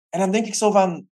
[0.10, 1.10] En dan denk ik zo van,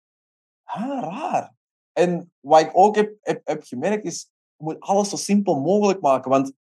[0.65, 1.55] ah, raar.
[1.93, 6.31] En wat ik ook heb, heb, gemerkt is, je moet alles zo simpel mogelijk maken.
[6.31, 6.53] Want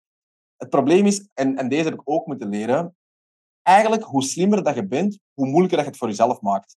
[0.56, 2.96] het probleem is, en, en deze heb ik ook moeten leren,
[3.62, 6.78] eigenlijk hoe slimmer dat je bent, hoe moeilijker dat je het voor jezelf maakt.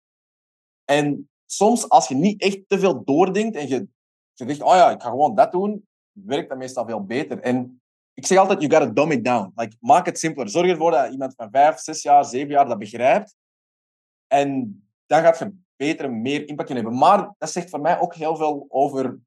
[0.84, 3.88] En soms, als je niet echt te veel doordenkt en je,
[4.32, 7.40] je zegt, oh ja, ik ga gewoon dat doen, werkt dat meestal veel beter.
[7.40, 7.79] En
[8.20, 9.52] ik zeg altijd, you gotta dumb it down.
[9.54, 10.48] Like, maak het simpeler.
[10.48, 13.36] Zorg ervoor dat iemand van vijf, zes jaar, zeven jaar dat begrijpt.
[14.26, 16.98] En dan gaat je beter meer impact hebben.
[16.98, 19.18] Maar dat zegt voor mij ook heel veel over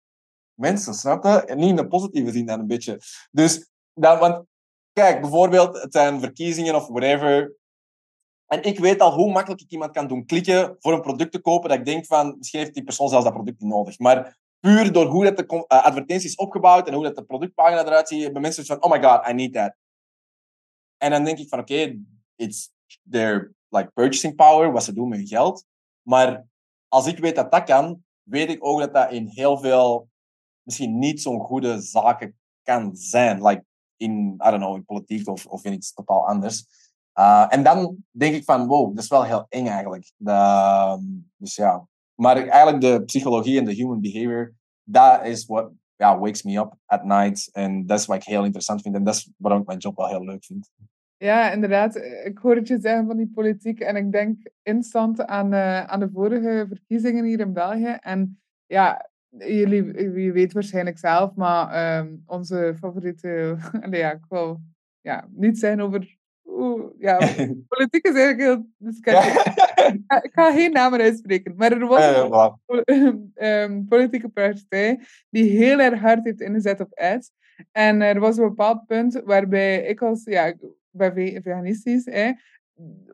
[0.53, 1.45] mensen, snap je?
[1.45, 2.99] En niet in de positieve zin dan een beetje.
[3.31, 4.45] Dus, want
[4.93, 7.55] kijk, bijvoorbeeld, het zijn verkiezingen of whatever.
[8.45, 11.41] En ik weet al hoe makkelijk ik iemand kan doen klikken voor een product te
[11.41, 13.99] kopen, dat ik denk van, misschien heeft die persoon zelfs dat product niet nodig.
[13.99, 17.85] Maar puur door hoe dat de uh, advertentie is opgebouwd en hoe dat de productpagina
[17.85, 19.75] eruit ziet, hebben mensen van, oh my god, I need that.
[20.97, 21.99] En dan denk ik van, oké,
[22.35, 22.71] it's
[23.09, 25.65] their like, purchasing power, wat ze doen met geld.
[26.01, 26.45] Maar
[26.87, 30.09] als ik weet dat dat kan, weet ik ook dat dat in heel veel,
[30.61, 33.45] misschien niet zo'n goede zaken kan zijn.
[33.45, 33.65] Like
[33.97, 36.65] in, I don't know, in politiek of, of in iets totaal anders.
[37.19, 40.11] Uh, en dan denk ik van, wow, dat is wel heel eng eigenlijk.
[40.15, 44.53] De, dus ja, maar eigenlijk de psychologie en de human behavior,
[44.83, 47.49] dat is wat ja, wakes me up at night.
[47.51, 48.95] En dat is wat ik heel interessant vind.
[48.95, 50.71] En dat is waarom ik mijn job wel heel leuk vind.
[51.17, 51.95] Ja, inderdaad.
[52.23, 53.79] Ik hoor het je zeggen van die politiek.
[53.79, 57.97] En ik denk instant aan, uh, aan de vorige verkiezingen hier in België.
[57.99, 59.83] En ja, jullie,
[60.21, 63.57] je weet waarschijnlijk zelf, maar um, onze favoriete...
[63.91, 64.61] ja, ik wil
[65.01, 66.17] ja, niet zijn over
[66.97, 67.17] ja,
[67.67, 68.67] politiek is eigenlijk heel...
[68.77, 71.55] Dus ik, ga, ik ga geen namen uitspreken.
[71.55, 72.03] Maar er was
[72.65, 77.31] een um, politieke partij die heel erg hard heeft ingezet op ads.
[77.71, 80.23] En er was een bepaald punt waarbij ik als...
[80.23, 80.57] Ja, ik
[80.89, 82.05] ben veganistisch.
[82.05, 82.31] Hè,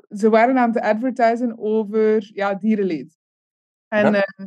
[0.09, 3.17] ze waren aan het advertisen over ja, dierenleed.
[3.87, 4.27] En, ja.
[4.37, 4.45] uh,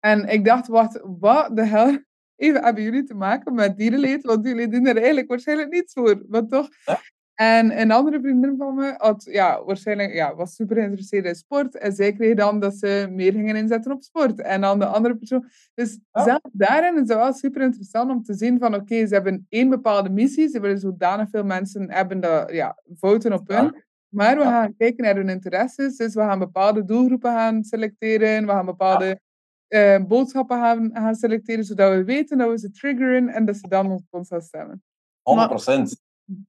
[0.00, 1.98] en ik dacht, wat, wat de hel
[2.36, 4.24] even hebben jullie te maken met dierenleed?
[4.24, 6.22] Want jullie doen er eigenlijk waarschijnlijk niets voor.
[6.28, 6.68] Maar toch?
[6.84, 7.00] Ja.
[7.34, 11.78] En een andere vriendin van me had, ja, waarschijnlijk, ja, was super geïnteresseerd in sport.
[11.78, 14.40] En zij kreeg dan dat ze meer gingen inzetten op sport.
[14.40, 15.48] En dan de andere persoon.
[15.74, 16.24] Dus ja.
[16.24, 19.68] zelfs daarin is het wel super interessant om te zien van, oké, ze hebben één
[19.68, 20.48] bepaalde missie.
[20.48, 23.82] Ze willen zodanig veel mensen hebben dat, ja, fouten op hun.
[24.08, 25.96] Maar we gaan kijken naar hun interesses.
[25.96, 28.46] Dus we gaan bepaalde doelgroepen gaan selecteren.
[28.46, 29.20] We gaan bepaalde
[29.68, 33.68] uh, boodschappen gaan, gaan selecteren, zodat we weten dat we ze triggeren en dat ze
[33.68, 34.82] dan ons ons stemmen.
[35.22, 36.02] 100 procent.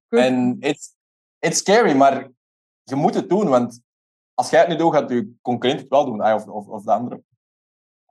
[0.08, 0.94] En it's,
[1.38, 2.30] it's scary, maar
[2.82, 3.80] je moet het doen, want
[4.34, 6.92] als jij het niet doet, gaat je concurrent het wel doen, of, of, of de
[6.92, 7.22] andere.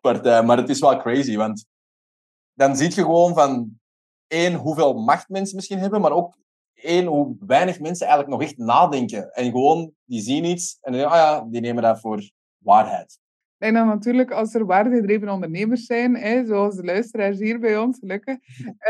[0.01, 1.65] Maar, uh, maar het is wel crazy, want
[2.53, 3.79] dan zie je gewoon van
[4.27, 6.37] één, hoeveel macht mensen misschien hebben, maar ook
[6.73, 9.31] één, hoe weinig mensen eigenlijk nog echt nadenken.
[9.31, 13.19] En gewoon, die zien iets en ah ja, die nemen dat voor waarheid.
[13.57, 17.99] En dan natuurlijk, als er waardegedreven ondernemers zijn, hè, zoals de luisteraars hier bij ons,
[17.99, 18.37] gelukkig,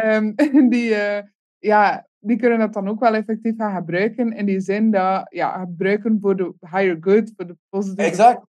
[0.03, 0.35] um,
[0.73, 1.19] die, uh,
[1.57, 4.33] ja, die kunnen dat dan ook wel effectief gaan gebruiken.
[4.33, 8.09] In die zin dat, ja, gebruiken voor de higher good, voor de positieve...
[8.09, 8.45] Exact.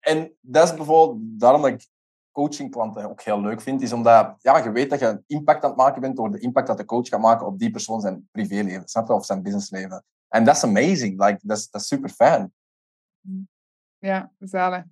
[0.00, 1.86] En dat is bijvoorbeeld daarom dat ik
[2.32, 5.70] coachingklanten ook heel leuk vind, is omdat ja, je weet dat je een impact aan
[5.70, 8.28] het maken bent door de impact dat de coach gaat maken op die persoon zijn
[8.30, 9.14] privéleven, snap je?
[9.14, 10.04] Of zijn businessleven.
[10.28, 11.24] En dat is amazing.
[11.24, 12.52] Like, dat is super fijn.
[13.98, 14.84] Ja, zalig.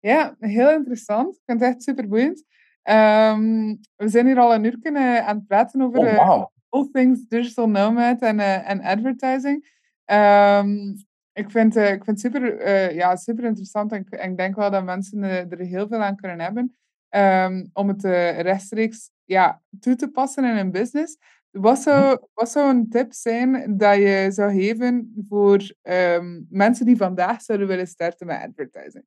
[0.00, 1.34] Ja, heel interessant.
[1.34, 2.44] Ik vind het echt super boeiend.
[2.82, 6.46] Um, we zijn hier al een uur uh, aan het praten over oh, wow.
[6.70, 9.76] Uh, all things digital nomad en, uh, en advertising.
[10.04, 14.30] Um, ik vind, uh, ik vind het super, uh, ja, super interessant en ik, en
[14.30, 16.76] ik denk wel dat mensen uh, er heel veel aan kunnen hebben
[17.10, 18.02] um, om het
[18.42, 21.16] rechtstreeks ja, toe te passen in een business.
[21.50, 22.24] Wat zou, mhm.
[22.34, 27.66] wat zou een tip zijn dat je zou geven voor um, mensen die vandaag zouden
[27.66, 29.04] willen starten met advertising?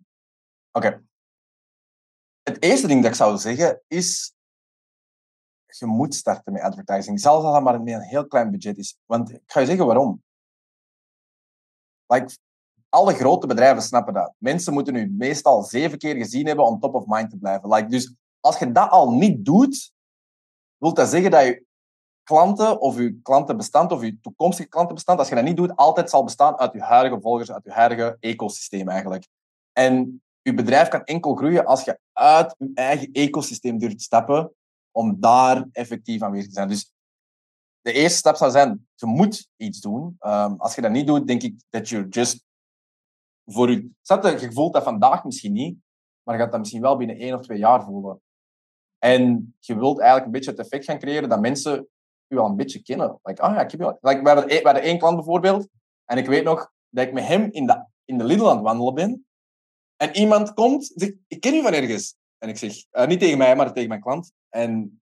[0.72, 0.88] Oké.
[0.88, 1.00] Okay.
[2.44, 4.34] Het eerste ding dat ik zou zeggen is,
[5.80, 7.20] je moet starten met advertising.
[7.20, 8.98] Zelfs als het maar met een heel klein budget is.
[9.06, 10.24] Want ik ga je zeggen waarom.
[12.08, 12.38] Like,
[12.90, 14.34] alle grote bedrijven snappen dat.
[14.38, 17.70] Mensen moeten u meestal zeven keer gezien hebben om top of mind te blijven.
[17.70, 19.94] Like, dus als je dat al niet doet,
[20.78, 21.66] wil dat zeggen dat je
[22.24, 26.24] klanten of je klantenbestand of je toekomstige klantenbestand, als je dat niet doet, altijd zal
[26.24, 29.28] bestaan uit je huidige volgers, uit je huidige ecosysteem eigenlijk.
[29.72, 34.52] En je bedrijf kan enkel groeien als je uit je eigen ecosysteem durft stappen
[34.92, 36.68] om daar effectief aanwezig te zijn.
[36.68, 36.92] Dus
[37.82, 40.16] de eerste stap zou zijn, je moet iets doen.
[40.20, 42.46] Um, als je dat niet doet, denk ik dat je just
[43.46, 43.90] voor je...
[44.40, 45.78] Je, voelt dat vandaag misschien niet,
[46.24, 48.22] maar je gaat dat misschien wel binnen één of twee jaar voelen.
[48.98, 51.88] En je wilt eigenlijk een beetje het effect gaan creëren dat mensen
[52.28, 53.20] je wel een beetje kennen.
[53.24, 55.68] Like, ah ja, ik heb je like, we, hadden, we hadden één klant bijvoorbeeld,
[56.06, 58.66] en ik weet nog dat ik met hem in de, in de Lidl aan het
[58.66, 59.26] wandelen ben.
[59.96, 62.16] En iemand komt zegt, ik ken u van ergens.
[62.38, 64.32] En ik zeg, uh, niet tegen mij, maar tegen mijn klant.
[64.56, 65.02] En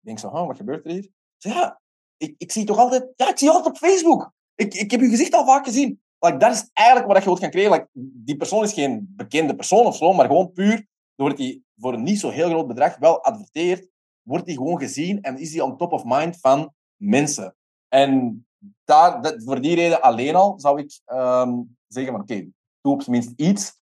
[0.00, 1.08] ik denk zo, wat gebeurt er hier?
[1.36, 1.80] ja,
[2.16, 4.32] ik, ik zie toch altijd, ja, ik zie je altijd op Facebook.
[4.54, 6.00] Ik, ik heb je gezicht al vaak gezien.
[6.18, 7.72] Like, dat is eigenlijk wat je wilt gaan creëren.
[7.72, 7.88] Like,
[8.24, 12.02] die persoon is geen bekende persoon of zo, maar gewoon puur doordat hij voor een
[12.02, 13.88] niet zo heel groot bedrag wel adverteert,
[14.22, 17.56] wordt hij gewoon gezien en is hij on top of mind van mensen.
[17.88, 18.46] En
[18.84, 22.48] daar, dat, voor die reden alleen al zou ik um, zeggen van oké,
[22.80, 23.78] doe op zijn minst iets.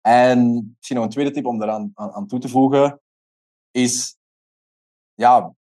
[0.00, 3.00] En misschien nog een tweede tip om eraan aan, aan toe te voegen,
[3.70, 4.18] is
[5.14, 5.54] ja,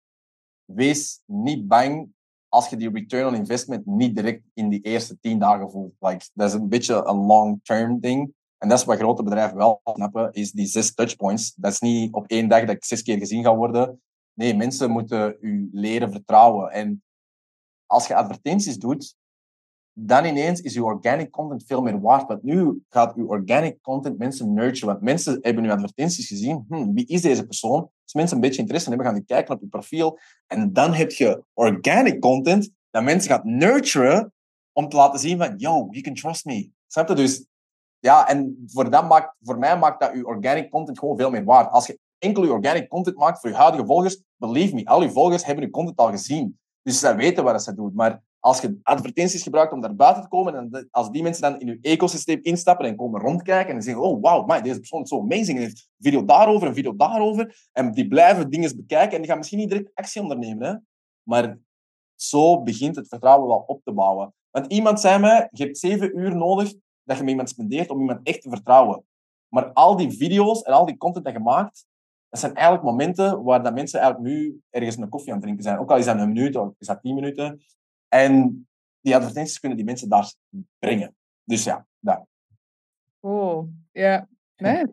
[0.65, 2.13] wees niet bang
[2.49, 5.95] als je die return on investment niet direct in die eerste tien dagen voelt.
[5.99, 8.35] Like, dat is een beetje een long-term ding.
[8.59, 11.55] En dat is wat grote bedrijven wel snappen, is die zes touchpoints.
[11.55, 14.03] Dat is niet op één dag dat ik zes keer gezien ga worden.
[14.33, 16.71] Nee, mensen moeten u leren vertrouwen.
[16.71, 17.03] En
[17.87, 19.17] als je advertenties doet,
[20.01, 22.29] dan ineens is uw organic content veel meer waard.
[22.29, 24.89] Want nu gaat uw organic content mensen nurturen.
[24.89, 26.65] Want mensen hebben uw advertenties gezien.
[26.69, 27.91] Hm, wie is deze persoon?
[28.03, 30.19] Als mensen een beetje interesse hebben, gaan die kijken op je profiel.
[30.47, 34.33] En dan heb je organic content dat mensen gaat nurturen
[34.73, 36.71] om te laten zien van, yo, you can trust me.
[36.87, 37.15] Snap je?
[37.15, 37.47] Dus
[37.99, 41.45] ja, en voor, dat maakt, voor mij maakt dat uw organic content gewoon veel meer
[41.45, 41.71] waard.
[41.71, 45.11] Als je enkel je organic content maakt voor je huidige volgers, believe me, al je
[45.11, 46.59] volgers hebben je content al gezien.
[46.83, 47.93] Dus zij weten wat ze doen.
[47.95, 51.61] Maar als je advertenties gebruikt om daar buiten te komen, en als die mensen dan
[51.61, 55.21] in je ecosysteem instappen en komen rondkijken en zeggen, oh wow, deze persoon is zo
[55.21, 59.19] amazing, en heeft een video daarover, een video daarover, en die blijven dingen bekijken en
[59.19, 60.75] die gaan misschien niet direct actie ondernemen, hè?
[61.23, 61.59] maar
[62.15, 64.35] zo begint het vertrouwen wel op te bouwen.
[64.51, 68.01] Want iemand zei mij, je hebt zeven uur nodig dat je met iemand spendeert om
[68.01, 69.05] iemand echt te vertrouwen.
[69.49, 71.87] Maar al die video's en al die content dat je maakt,
[72.29, 75.65] dat zijn eigenlijk momenten waar dat mensen eigenlijk nu ergens een koffie aan het drinken
[75.65, 75.79] zijn.
[75.79, 77.63] Ook al is dat een minuut of is dat tien minuten.
[78.09, 78.67] En
[79.01, 80.33] die advertenties kunnen die mensen daar
[80.79, 81.15] brengen.
[81.45, 82.27] Dus ja, dat.
[83.21, 83.69] Cool.
[83.93, 84.93] Ja, nice.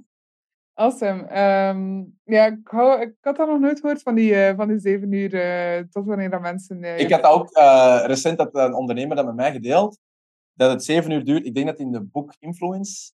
[0.73, 1.21] Awesome.
[1.69, 4.79] Um, ja, ik, hou, ik, had dat nog nooit gehoord van die, uh, van die
[4.79, 6.83] zeven uur uh, tot wanneer dat mensen...
[6.83, 7.49] Uh, ik had dat ook
[8.07, 9.99] recent dat een ondernemer dat met mij gedeeld,
[10.53, 11.45] dat het zeven uur duurt.
[11.45, 13.11] Ik denk dat in de boek Influence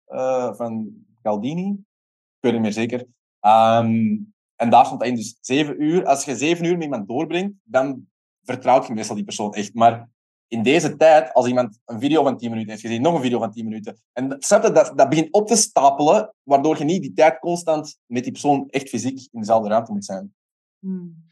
[0.55, 2.99] van Galdini, ik weet niet meer zeker,
[3.41, 6.05] um, en daar stond in, dus zeven uur.
[6.05, 8.07] Als je zeven uur met iemand doorbrengt, dan
[8.45, 9.73] vertrouwt je meestal die persoon echt.
[9.73, 10.09] Maar
[10.47, 13.39] in deze tijd, als iemand een video van 10 minuten heeft gezien, nog een video
[13.39, 17.13] van 10 minuten, en je, dat, dat begint op te stapelen, waardoor je niet die
[17.13, 20.33] tijd constant met die persoon echt fysiek in dezelfde ruimte moet zijn.
[20.79, 21.25] Hmm,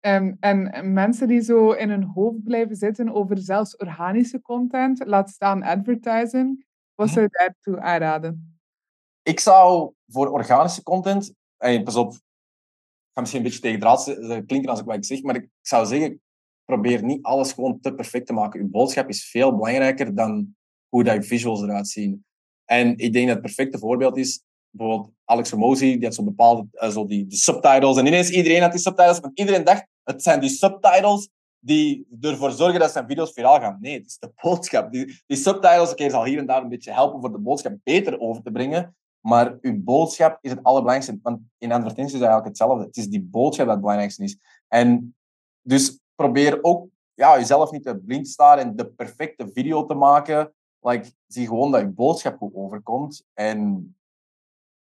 [0.00, 5.30] um, en mensen die zo in hun hoofd blijven zitten over zelfs organische content, laat
[5.30, 8.58] staan advertising, wat zou je daartoe aanraden?
[9.22, 12.14] Ik zou voor organische content, en pas op,
[13.16, 15.86] ga misschien een beetje tegen draad klinken als ik wat ik zeg, maar ik zou
[15.86, 16.20] zeggen,
[16.64, 18.60] probeer niet alles gewoon te perfect te maken.
[18.60, 20.54] Je boodschap is veel belangrijker dan
[20.88, 22.24] hoe dat visuals eruit zien.
[22.64, 26.66] En ik denk dat het perfecte voorbeeld is, bijvoorbeeld Alex Ramosi, die had zo bepaalde
[26.90, 27.96] zo die, die, subtitles.
[27.96, 32.50] En ineens iedereen had die subtitles, want iedereen dacht, het zijn die subtitles die ervoor
[32.50, 33.78] zorgen dat zijn video's viraal gaan.
[33.80, 34.92] Nee, het is de boodschap.
[34.92, 38.20] Die, die subtitles, oké, zal hier en daar een beetje helpen voor de boodschap beter
[38.20, 38.96] over te brengen.
[39.26, 41.18] Maar uw boodschap is het allerbelangrijkste.
[41.22, 42.84] Want in advertenties is eigenlijk hetzelfde.
[42.84, 44.38] Het is die boodschap dat het belangrijkste is.
[44.68, 45.14] En
[45.62, 50.52] dus probeer ook ja, jezelf niet te blind staan en de perfecte video te maken.
[50.80, 53.24] Like, zie gewoon dat je boodschap goed overkomt.
[53.34, 53.94] En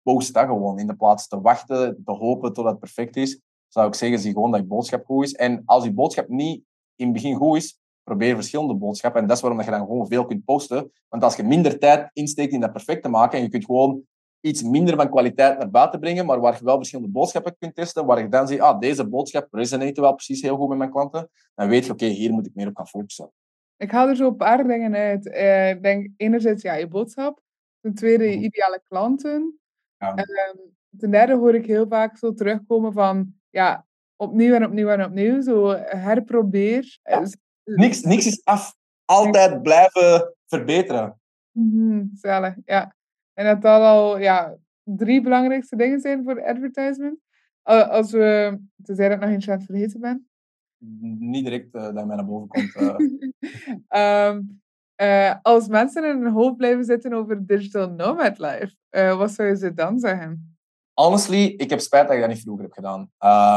[0.02, 0.78] post dat gewoon.
[0.78, 4.32] In de plaats te wachten, te hopen tot het perfect is, zou ik zeggen, zie
[4.32, 5.34] gewoon dat je boodschap goed is.
[5.34, 6.64] En als je boodschap niet
[6.96, 9.20] in het begin goed is, probeer verschillende boodschappen.
[9.20, 10.92] En dat is waarom je dan gewoon veel kunt posten.
[11.08, 14.04] Want als je minder tijd insteekt in dat perfect te maken en je kunt gewoon
[14.40, 18.06] iets minder van kwaliteit naar buiten brengen, maar waar je wel verschillende boodschappen kunt testen,
[18.06, 21.30] waar je dan ziet, ah, deze boodschap resonate wel precies heel goed met mijn klanten,
[21.54, 23.30] dan weet je, oké, hier moet ik meer op gaan focussen.
[23.76, 25.28] Ik haal er zo een paar dingen uit.
[25.28, 27.40] Eh, ik denk enerzijds ja, je boodschap,
[27.80, 28.44] ten tweede je mhm.
[28.44, 29.58] ideale klanten.
[29.98, 30.14] Ja.
[30.14, 30.56] Ehm,
[30.98, 35.42] ten derde hoor ik heel vaak zo terugkomen van, ja, opnieuw en opnieuw en opnieuw,
[35.42, 36.98] zo herprobeer.
[37.02, 37.20] Ja.
[37.20, 38.74] Dus, niks, niks is af.
[39.04, 41.20] Altijd blijven verbeteren.
[41.50, 42.10] Mm
[42.64, 42.95] ja.
[43.38, 47.18] En dat dat al ja, drie belangrijkste dingen zijn voor advertisement.
[47.62, 50.28] Als we, tenzij dat ik nog eentje aan het vergeten ben.
[51.18, 52.74] Niet direct uh, dat mij naar boven komt.
[52.74, 54.28] Uh.
[54.28, 54.60] um,
[55.02, 58.74] uh, als mensen in hun hoofd blijven zitten over digital nomad life,
[59.16, 60.56] wat zou je ze dan zeggen?
[60.92, 63.10] Honestly, ik heb spijt dat ik dat niet vroeger heb gedaan.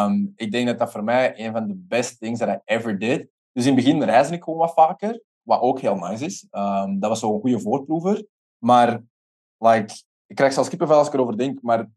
[0.08, 3.00] Um, ik denk dat dat voor mij een van de best things that I ever
[3.00, 3.28] did.
[3.52, 6.48] Dus in het begin reisde ik gewoon wat vaker, wat ook heel nice is.
[6.52, 8.26] Um, dat was zo'n goede voorproever.
[8.58, 9.04] Maar
[9.60, 11.90] Like, ik krijg zelfs kippenvel als ik erover denk, maar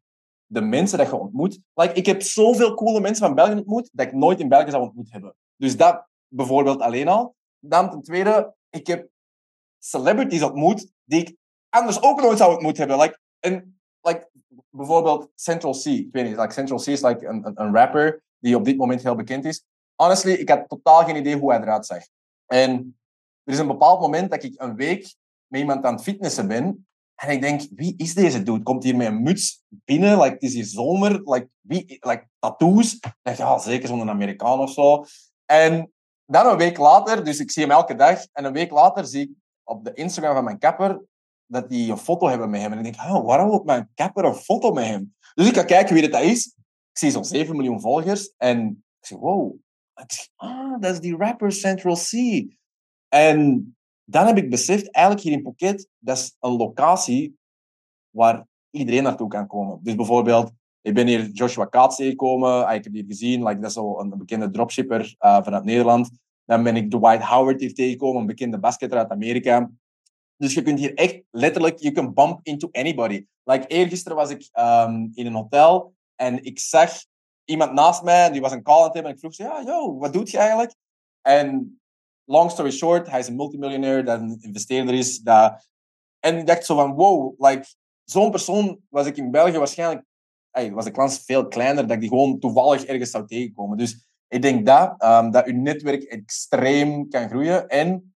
[0.46, 1.58] de mensen dat je ontmoet...
[1.74, 4.82] Like, ik heb zoveel coole mensen van België ontmoet, dat ik nooit in België zou
[4.82, 5.34] ontmoet hebben.
[5.56, 7.34] Dus dat bijvoorbeeld alleen al.
[7.58, 9.08] Dan ten tweede, ik heb
[9.78, 11.36] celebrities ontmoet die ik
[11.68, 12.98] anders ook nooit zou ontmoet hebben.
[12.98, 14.30] Like, en, like,
[14.70, 15.84] bijvoorbeeld Central C.
[15.84, 19.02] Ik weet niet, like Central C is like een, een, rapper die op dit moment
[19.02, 19.64] heel bekend is.
[19.94, 22.02] Honestly, ik had totaal geen idee hoe hij eruit zag.
[22.46, 22.98] En
[23.44, 25.14] er is een bepaald moment dat ik een week
[25.46, 26.86] met iemand aan het fitnessen ben
[27.22, 28.62] en ik denk, wie is deze dude?
[28.62, 30.18] Komt hier met een muts binnen?
[30.18, 31.10] Like, het is hier zomer.
[31.10, 32.94] Like, wie, like, tattoos.
[32.94, 35.04] Ik denk, ja, zeker zo'n Amerikaan of zo.
[35.46, 35.92] En
[36.26, 38.26] dan een week later, dus ik zie hem elke dag.
[38.32, 39.30] En een week later zie ik
[39.62, 41.02] op de Instagram van mijn kapper
[41.46, 42.72] dat die een foto hebben met hem.
[42.72, 45.14] En ik denk, oh, waarom wil mijn kapper een foto met hem?
[45.34, 46.46] Dus ik ga kijken wie dat is.
[46.90, 48.34] Ik zie zo'n 7 miljoen volgers.
[48.36, 49.54] En ik zeg, wow.
[49.94, 52.12] Ik zeg, ah, dat is die rapper Central C.
[53.08, 53.74] En
[54.04, 57.38] dan heb ik beseft, eigenlijk hier in Phuket, dat is een locatie
[58.10, 59.78] waar iedereen naartoe kan komen.
[59.82, 60.50] Dus bijvoorbeeld,
[60.80, 62.66] ik ben hier Joshua Kaats tegengekomen.
[62.66, 63.42] Ah, ik heb die gezien.
[63.42, 66.10] Like, dat is zo een bekende dropshipper uh, vanuit Nederland.
[66.44, 69.70] Dan ben ik Dwight Howard hier tegengekomen, een bekende basketter uit Amerika.
[70.36, 73.26] Dus je kunt hier echt letterlijk, you can bump into anybody.
[73.44, 77.04] Like, eergisteren was ik um, in een hotel en ik zag
[77.44, 79.10] iemand naast mij, die was een call aan het hebben.
[79.10, 80.74] En ik vroeg ze, ja, yo, wat doet je eigenlijk?
[81.20, 81.80] En
[82.24, 85.18] long story short, hij is een multimiljonair, dat een investeerder is.
[85.18, 85.70] Dat...
[86.18, 87.66] En ik dacht zo van, wow, like,
[88.04, 90.06] zo'n persoon was ik in België waarschijnlijk,
[90.50, 93.78] was de kans veel kleiner, dat ik die gewoon toevallig ergens zou tegenkomen.
[93.78, 98.14] Dus ik denk dat, um, dat je netwerk extreem kan groeien en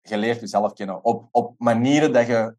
[0.00, 2.56] je leert jezelf kennen op, op manieren dat je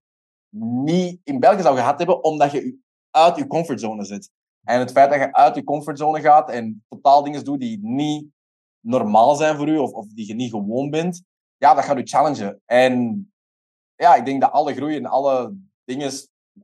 [0.84, 2.78] niet in België zou gehad hebben, omdat je
[3.12, 4.30] uit je comfortzone zit.
[4.64, 8.26] En het feit dat je uit je comfortzone gaat en totaal dingen doet die niet
[8.80, 11.24] normaal zijn voor u of, of die je niet gewoon bent,
[11.58, 12.62] ja, dat gaat je challengen.
[12.66, 13.24] En
[13.96, 15.54] ja, ik denk dat alle groei en alle
[15.84, 16.12] dingen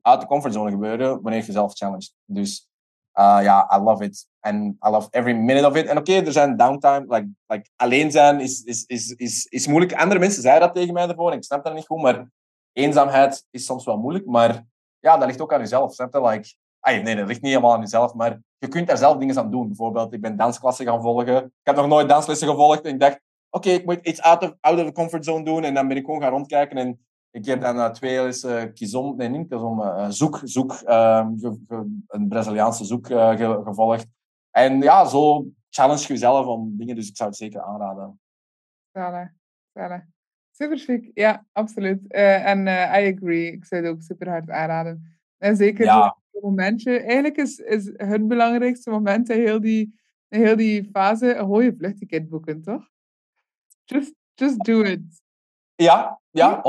[0.02, 2.14] uit de comfortzone gebeuren wanneer je jezelf challenged.
[2.26, 2.70] Dus
[3.14, 4.28] uh, ja, I love it.
[4.40, 5.86] And I love every minute of it.
[5.86, 7.06] En oké, er zijn downtime.
[7.08, 9.94] Like, like, alleen zijn is, is, is, is, is moeilijk.
[9.94, 11.34] Andere mensen zeiden dat tegen mij ervoor.
[11.34, 12.02] Ik snap dat niet goed.
[12.02, 12.30] Maar
[12.74, 14.26] eenzaamheid is soms wel moeilijk.
[14.26, 14.66] Maar
[15.00, 15.94] ja, dat ligt ook aan jezelf.
[15.94, 16.22] Snap je?
[16.22, 16.56] Like,
[16.86, 18.14] ay, nee, dat ligt niet helemaal aan jezelf.
[18.14, 19.68] Maar je kunt daar zelf dingen aan doen.
[19.68, 21.44] Bijvoorbeeld, ik ben dansklassen gaan volgen.
[21.46, 22.86] Ik heb nog nooit danslessen gevolgd.
[22.86, 23.20] En ik dacht,
[23.50, 25.64] oké, ik moet iets out of, out of the comfort zone doen.
[25.64, 26.78] En dan ben ik gewoon gaan rondkijken.
[26.78, 27.00] En
[27.32, 31.28] ik heb dan uh, twee uh, kizom, nee, niet kizom, uh, zoek, zoek uh,
[32.08, 34.08] een Braziliaanse zoek ge gevolgd.
[34.52, 38.20] En ja, zo challenge je jezelf om dingen, dus ik zou het zeker aanraden.
[38.92, 39.30] Zalig,
[39.74, 40.02] zalig.
[40.52, 42.12] Super chic, ja, absoluut.
[42.12, 45.20] En I agree, ik zou het ook super hard aanraden.
[45.38, 46.18] En zeker ja.
[46.42, 51.48] Momentje, eigenlijk is, is het belangrijkste moment in heel die, in heel die fase een
[51.48, 52.90] mooie vluchtticket boeken, toch?
[53.84, 55.02] Just, just do it.
[55.76, 56.62] Ja, ja, 100%.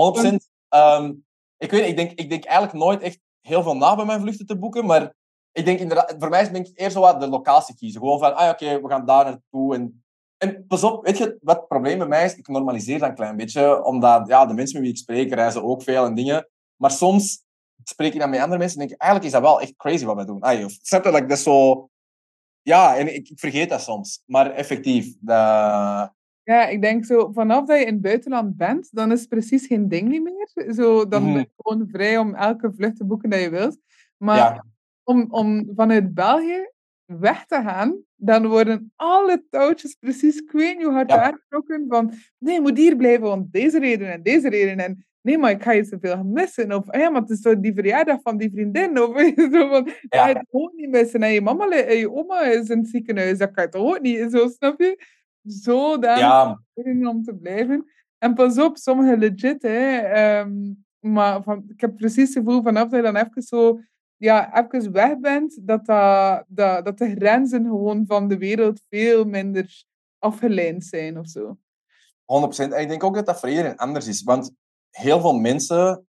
[0.74, 1.24] Um,
[1.58, 4.46] ik weet ik denk, ik denk eigenlijk nooit echt heel veel na bij mijn vluchten
[4.46, 5.14] te boeken, maar
[5.52, 8.00] ik denk inderdaad, voor mij is denk ik eerst zo wat de locatie kiezen.
[8.00, 9.74] Gewoon van, ah oké, we gaan daar naartoe.
[9.74, 10.04] En,
[10.36, 12.36] en pas op, weet je wat het probleem bij mij is?
[12.36, 15.64] Ik normaliseer dat een klein beetje, omdat ja, de mensen met wie ik spreek reizen
[15.64, 16.48] ook veel en dingen.
[16.76, 17.44] Maar soms
[17.88, 20.04] spreek ik dan met andere mensen en denk ik, eigenlijk is dat wel echt crazy
[20.04, 20.40] wat we doen.
[20.40, 21.88] Ah, of, snap je, dat is zo...
[22.62, 24.22] Ja, en ik, ik, vergeet dat soms.
[24.26, 26.14] Maar effectief, dat,
[26.46, 29.66] ja, ik denk zo, vanaf dat je in het buitenland bent, dan is het precies
[29.66, 30.72] geen ding niet meer.
[30.74, 31.48] Zo, dan ben je mhm.
[31.56, 33.78] gewoon vrij om elke vlucht te boeken dat je wilt.
[34.16, 34.64] Maar
[35.02, 36.70] om, om vanuit België
[37.04, 41.22] weg te gaan, dan worden alle touwtjes precies queen hoe hard ja.
[41.22, 44.78] aangetrokken van nee, je moet hier blijven, want deze reden en deze reden.
[44.78, 46.72] En nee, maar ik ga je zoveel missen.
[46.72, 49.00] Of ja, maar het is zo die verjaardag van die vriendin.
[49.02, 49.20] Of
[49.52, 50.28] zo van, ja.
[50.28, 51.22] je gewoon niet missen.
[51.22, 54.00] En je mama en je oma is in het ziekenhuis, dat kan je toch ook
[54.00, 54.30] niet.
[54.30, 55.04] Zo, snap je?
[55.48, 56.60] zo ja.
[57.08, 57.90] om te blijven.
[58.18, 59.98] En pas op, sommige legit, hè.
[59.98, 63.80] Ehm, maar van, ik heb precies het gevoel vanaf dat je dan even zo
[64.16, 69.24] ja, even weg bent, dat, dat, dat, dat de grenzen gewoon van de wereld veel
[69.24, 69.84] minder
[70.18, 71.56] afgeleid zijn of zo.
[71.56, 72.72] 100%.
[72.72, 74.22] En ik denk ook dat dat voor iedereen anders is.
[74.22, 74.52] Want
[74.96, 76.06] heel veel mensen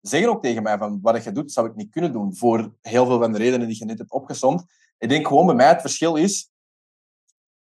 [0.00, 2.36] zeggen ook tegen mij van wat je doet, zou ik niet kunnen doen.
[2.36, 4.64] Voor heel veel van de redenen die je net hebt opgezomd.
[4.98, 6.50] Ik denk gewoon bij mij het verschil is,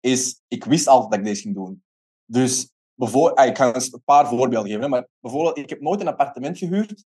[0.01, 1.83] is, ik wist altijd dat ik deze ging doen.
[2.25, 6.09] Dus bijvoorbeeld, ah, ik ga een paar voorbeelden geven, maar bijvoorbeeld, ik heb nooit een
[6.09, 7.05] appartement gehuurd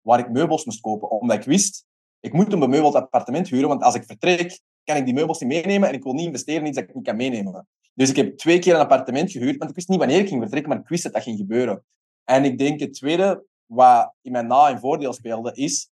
[0.00, 1.84] waar ik meubels moest kopen, omdat ik wist,
[2.20, 5.48] ik moet een bemeubeld appartement huren, want als ik vertrek, kan ik die meubels niet
[5.48, 7.68] meenemen en ik wil niet investeren in iets dat ik niet kan meenemen.
[7.94, 10.40] Dus ik heb twee keer een appartement gehuurd, want ik wist niet wanneer ik ging
[10.40, 11.84] vertrekken, maar ik wist dat dat ging gebeuren.
[12.24, 15.90] En ik denk het tweede, wat in mijn na- en voordeel speelde, is...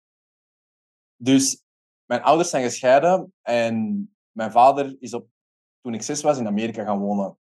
[1.15, 1.63] Dus
[2.05, 5.27] mijn ouders zijn gescheiden en mijn vader is op
[5.81, 7.37] toen ik zes was in Amerika gaan wonen.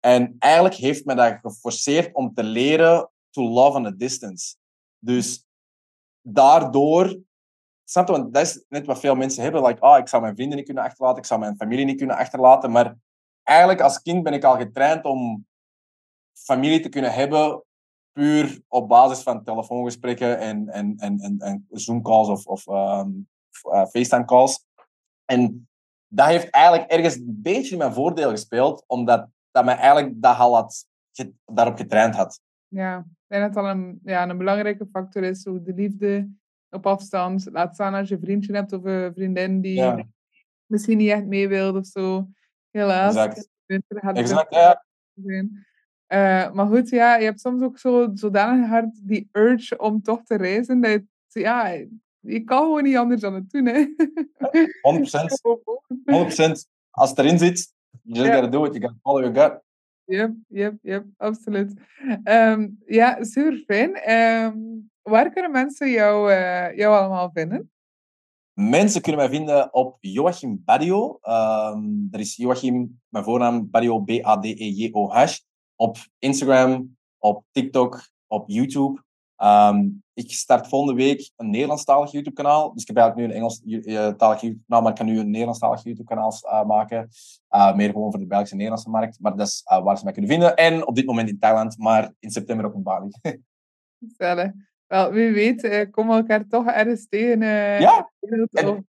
[0.00, 4.56] En eigenlijk heeft me dat geforceerd om te leren to love on a distance.
[4.98, 5.46] Dus
[6.20, 7.20] daardoor,
[7.84, 10.34] snap je, want dat is net wat veel mensen hebben, like, oh, ik zou mijn
[10.34, 12.96] vrienden niet kunnen achterlaten, ik zou mijn familie niet kunnen achterlaten, maar
[13.42, 15.46] eigenlijk als kind ben ik al getraind om
[16.32, 17.64] familie te kunnen hebben
[18.20, 23.28] puur op basis van telefoongesprekken en, en, en, en, en Zoom-calls of, of um,
[23.88, 24.66] FaceTime-calls.
[25.24, 25.68] En
[26.08, 30.36] dat heeft eigenlijk ergens een beetje in mijn voordeel gespeeld, omdat dat mij eigenlijk dat
[30.36, 30.86] al had,
[31.44, 32.40] daarop getraind had.
[32.68, 36.30] Ja, ik denk dat dat een, ja, een belangrijke factor is, hoe de liefde
[36.70, 37.48] op afstand.
[37.52, 40.06] Laat staan als je een vriendje hebt of een vriendin die
[40.66, 42.28] misschien niet echt mee wil of zo.
[42.70, 43.14] Helaas.
[43.14, 43.48] Exact,
[44.16, 44.84] exact ja.
[46.12, 50.22] Uh, maar goed, ja, je hebt soms ook zo zodanig hard die urge om toch
[50.22, 51.66] te reizen, dat je, ja,
[52.20, 53.86] je kan gewoon niet anders dan het doen, hè.
[54.82, 56.50] 100%.
[56.50, 56.68] 100%.
[56.90, 57.72] Als het erin zit,
[58.02, 58.74] you just gotta do it.
[58.74, 59.60] You gotta follow your gut.
[60.04, 61.72] Yep, yep, yep, absoluut.
[62.24, 64.10] Um, ja, super fijn.
[64.10, 67.70] Um, waar kunnen mensen jou, uh, jou allemaal vinden?
[68.52, 71.18] Mensen kunnen mij vinden op Joachim Badio.
[71.22, 75.38] Um, dat is Joachim, mijn voornaam, Badio, B-A-D-E-J-O-H.
[75.80, 79.02] Op Instagram, op TikTok, op YouTube.
[79.42, 82.72] Um, ik start volgende week een Nederlandstalig YouTube-kanaal.
[82.72, 86.32] Dus ik heb eigenlijk nu een Engelstalig YouTube-kanaal, maar ik kan nu een Nederlandstalig YouTube-kanaal
[86.44, 87.08] uh, maken.
[87.50, 89.20] Uh, meer gewoon voor de Belgische en Nederlandse markt.
[89.20, 90.56] Maar dat is uh, waar ze mij kunnen vinden.
[90.56, 93.10] En op dit moment in Thailand, maar in september ook in Bali.
[94.08, 94.52] Gezellig.
[94.86, 97.40] Wel, wie weet, komen we elkaar toch ergens tegen.
[97.80, 98.10] ja.
[98.20, 98.88] En,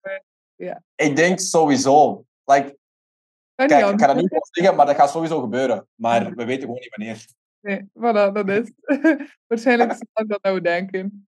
[0.55, 0.83] ja.
[0.95, 2.25] Ik denk sowieso.
[2.45, 2.78] Like,
[3.67, 5.87] kijk, ik ga dat niet zeggen, maar dat gaat sowieso gebeuren.
[5.95, 7.25] Maar we weten gewoon niet wanneer.
[7.61, 8.71] Nee, voilà, dat is
[9.47, 11.27] Waarschijnlijk zal ik dat nou denken.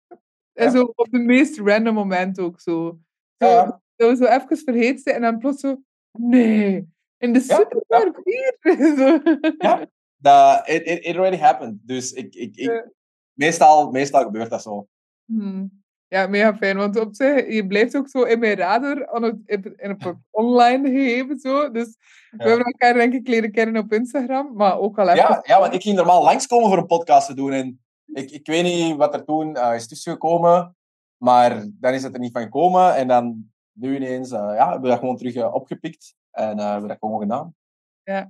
[0.52, 2.98] En zo op de meest random moment ook zo.
[3.38, 3.80] Zo, ja.
[3.96, 5.82] zo, zo even vergeten en dan plots zo...
[6.18, 6.88] Nee,
[7.18, 8.56] in de supermarkt hier.
[9.58, 9.86] Ja,
[10.16, 11.78] Dat, it, it, it already happened.
[11.82, 12.88] Dus ik, ik, ik,
[13.32, 14.86] meestal, meestal gebeurt dat zo.
[15.24, 15.81] Hmm.
[16.12, 16.76] Ja, mega fijn.
[16.76, 20.90] Want op zich, je blijft ook zo in mijn radar aan het, in, het online
[20.90, 21.38] gegeven.
[21.38, 21.70] Zo.
[21.70, 21.96] Dus
[22.30, 24.54] we hebben elkaar denk ik leren kennen op Instagram.
[24.54, 25.16] Maar ook al even...
[25.16, 27.52] Ja, ja, want ik ging normaal langskomen voor een podcast te doen.
[27.52, 30.76] En ik, ik weet niet wat er toen uh, is tussengekomen.
[31.16, 32.94] Maar dan is het er niet van gekomen.
[32.94, 36.14] En dan nu ineens uh, ja, hebben we dat gewoon terug uh, opgepikt.
[36.30, 37.54] En hebben we dat gewoon gedaan.
[38.02, 38.26] Ja, yeah.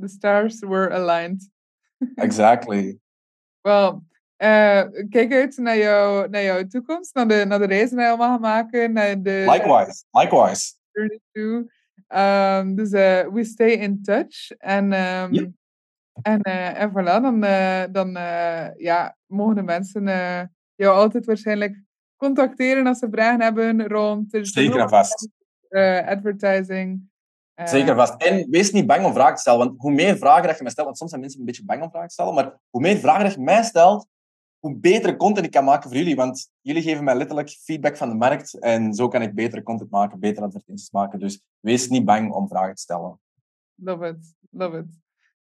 [0.00, 1.50] the stars were aligned.
[2.14, 2.98] exactly.
[3.60, 4.02] Well,
[5.08, 8.30] kijk uit naar, jou, naar jouw toekomst, naar de, naar de reizen die je allemaal
[8.30, 8.92] gaat maken.
[8.92, 10.74] Naar de, likewise, likewise.
[12.08, 12.90] Um, dus
[13.30, 14.50] we stay in touch.
[14.50, 15.50] En, um, yep.
[16.22, 17.40] en, en voilà, dan,
[17.92, 18.10] dan
[18.76, 20.04] ja, mogen de mensen
[20.74, 21.80] jou altijd waarschijnlijk
[22.16, 24.38] contacteren als ze vragen hebben rond...
[24.40, 25.28] Zeker en vast.
[26.06, 27.10] Advertising.
[27.64, 28.22] Zeker vast.
[28.22, 29.58] En wees niet bang om vragen te stellen.
[29.58, 30.86] Want hoe meer vragen dat je mij stelt...
[30.86, 32.34] Want soms zijn mensen een beetje bang om vragen te stellen.
[32.34, 34.06] Maar hoe meer vragen dat je mij stelt,
[34.62, 36.16] hoe betere content ik kan maken voor jullie.
[36.16, 38.58] Want jullie geven mij letterlijk feedback van de markt.
[38.58, 41.18] En zo kan ik betere content maken, betere advertenties maken.
[41.18, 43.20] Dus wees niet bang om vragen te stellen.
[43.74, 44.34] Love it.
[44.50, 45.00] Love it.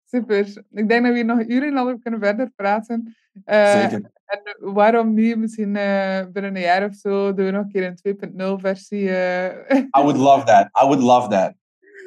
[0.04, 0.64] Super.
[0.70, 3.16] Ik denk dat we hier nog uren al kunnen verder praten.
[3.44, 4.10] Uh, Zeker.
[4.24, 5.38] En waarom niet?
[5.38, 9.02] Misschien uh, binnen een jaar of zo doen we nog een keer een 2.0 versie.
[9.02, 9.46] Uh...
[9.74, 10.64] I would love that.
[10.82, 11.54] I would love that.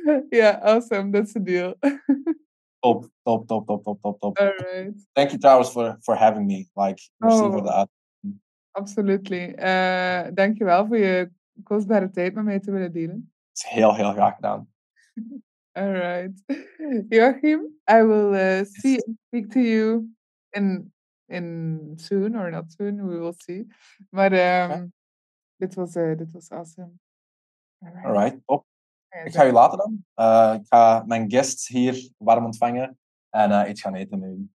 [0.06, 1.11] Ja, yeah, awesome.
[1.11, 1.76] That's the deal.
[2.82, 4.38] top, top, top, top, top, top, top.
[4.38, 4.94] Alright.
[5.14, 6.68] Thank you trouwens for, for having me.
[6.76, 7.88] Like, merci oh, voor de
[8.72, 9.56] Absolutely.
[9.60, 11.32] Uh, dankjewel voor je
[11.64, 13.32] kostbare tijd met mij te willen delen.
[13.49, 14.68] Het is heel, heel graag gedaan.
[15.72, 16.44] Alright.
[17.10, 17.60] Joachim,
[17.91, 20.16] I will uh, see and speak to you
[20.49, 20.91] in
[21.32, 23.68] in soon or not soon, we will see.
[24.10, 24.91] Maar um, okay.
[25.56, 26.91] dit, was, uh, dit was awesome.
[27.84, 28.66] Alright, Alright top.
[29.25, 30.05] Ik ga je later dan.
[30.15, 32.97] Uh, ik ga mijn guests hier warm ontvangen
[33.29, 34.49] en uh, iets gaan eten nu.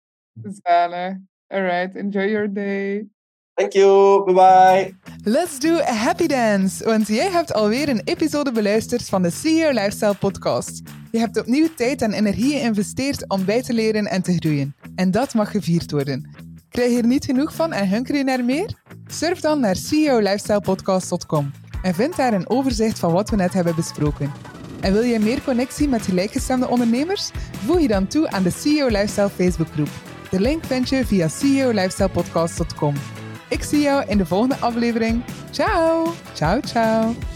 [0.63, 1.17] Zalig.
[1.47, 3.07] Alright, enjoy your day.
[3.53, 4.95] Thank you, bye bye.
[5.23, 9.69] Let's do a happy dance, want jij hebt alweer een episode beluisterd van de CEO
[9.69, 10.81] Lifestyle Podcast.
[11.11, 14.75] Je hebt opnieuw tijd en energie geïnvesteerd om bij te leren en te groeien.
[14.95, 16.29] En dat mag gevierd worden.
[16.69, 18.81] Krijg je er niet genoeg van en hunker je naar meer?
[19.05, 21.51] Surf dan naar ceolifestylepodcast.com
[21.85, 24.31] en vind daar een overzicht van wat we net hebben besproken.
[24.79, 27.31] En wil je meer connectie met gelijkgestemde ondernemers?
[27.65, 29.89] Voeg je dan toe aan de CEO Lifestyle Facebookgroep.
[30.29, 32.93] De link vind je via ceolifestylepodcast.com.
[33.49, 35.23] Ik zie jou in de volgende aflevering.
[35.51, 36.13] Ciao!
[36.33, 37.34] Ciao, ciao!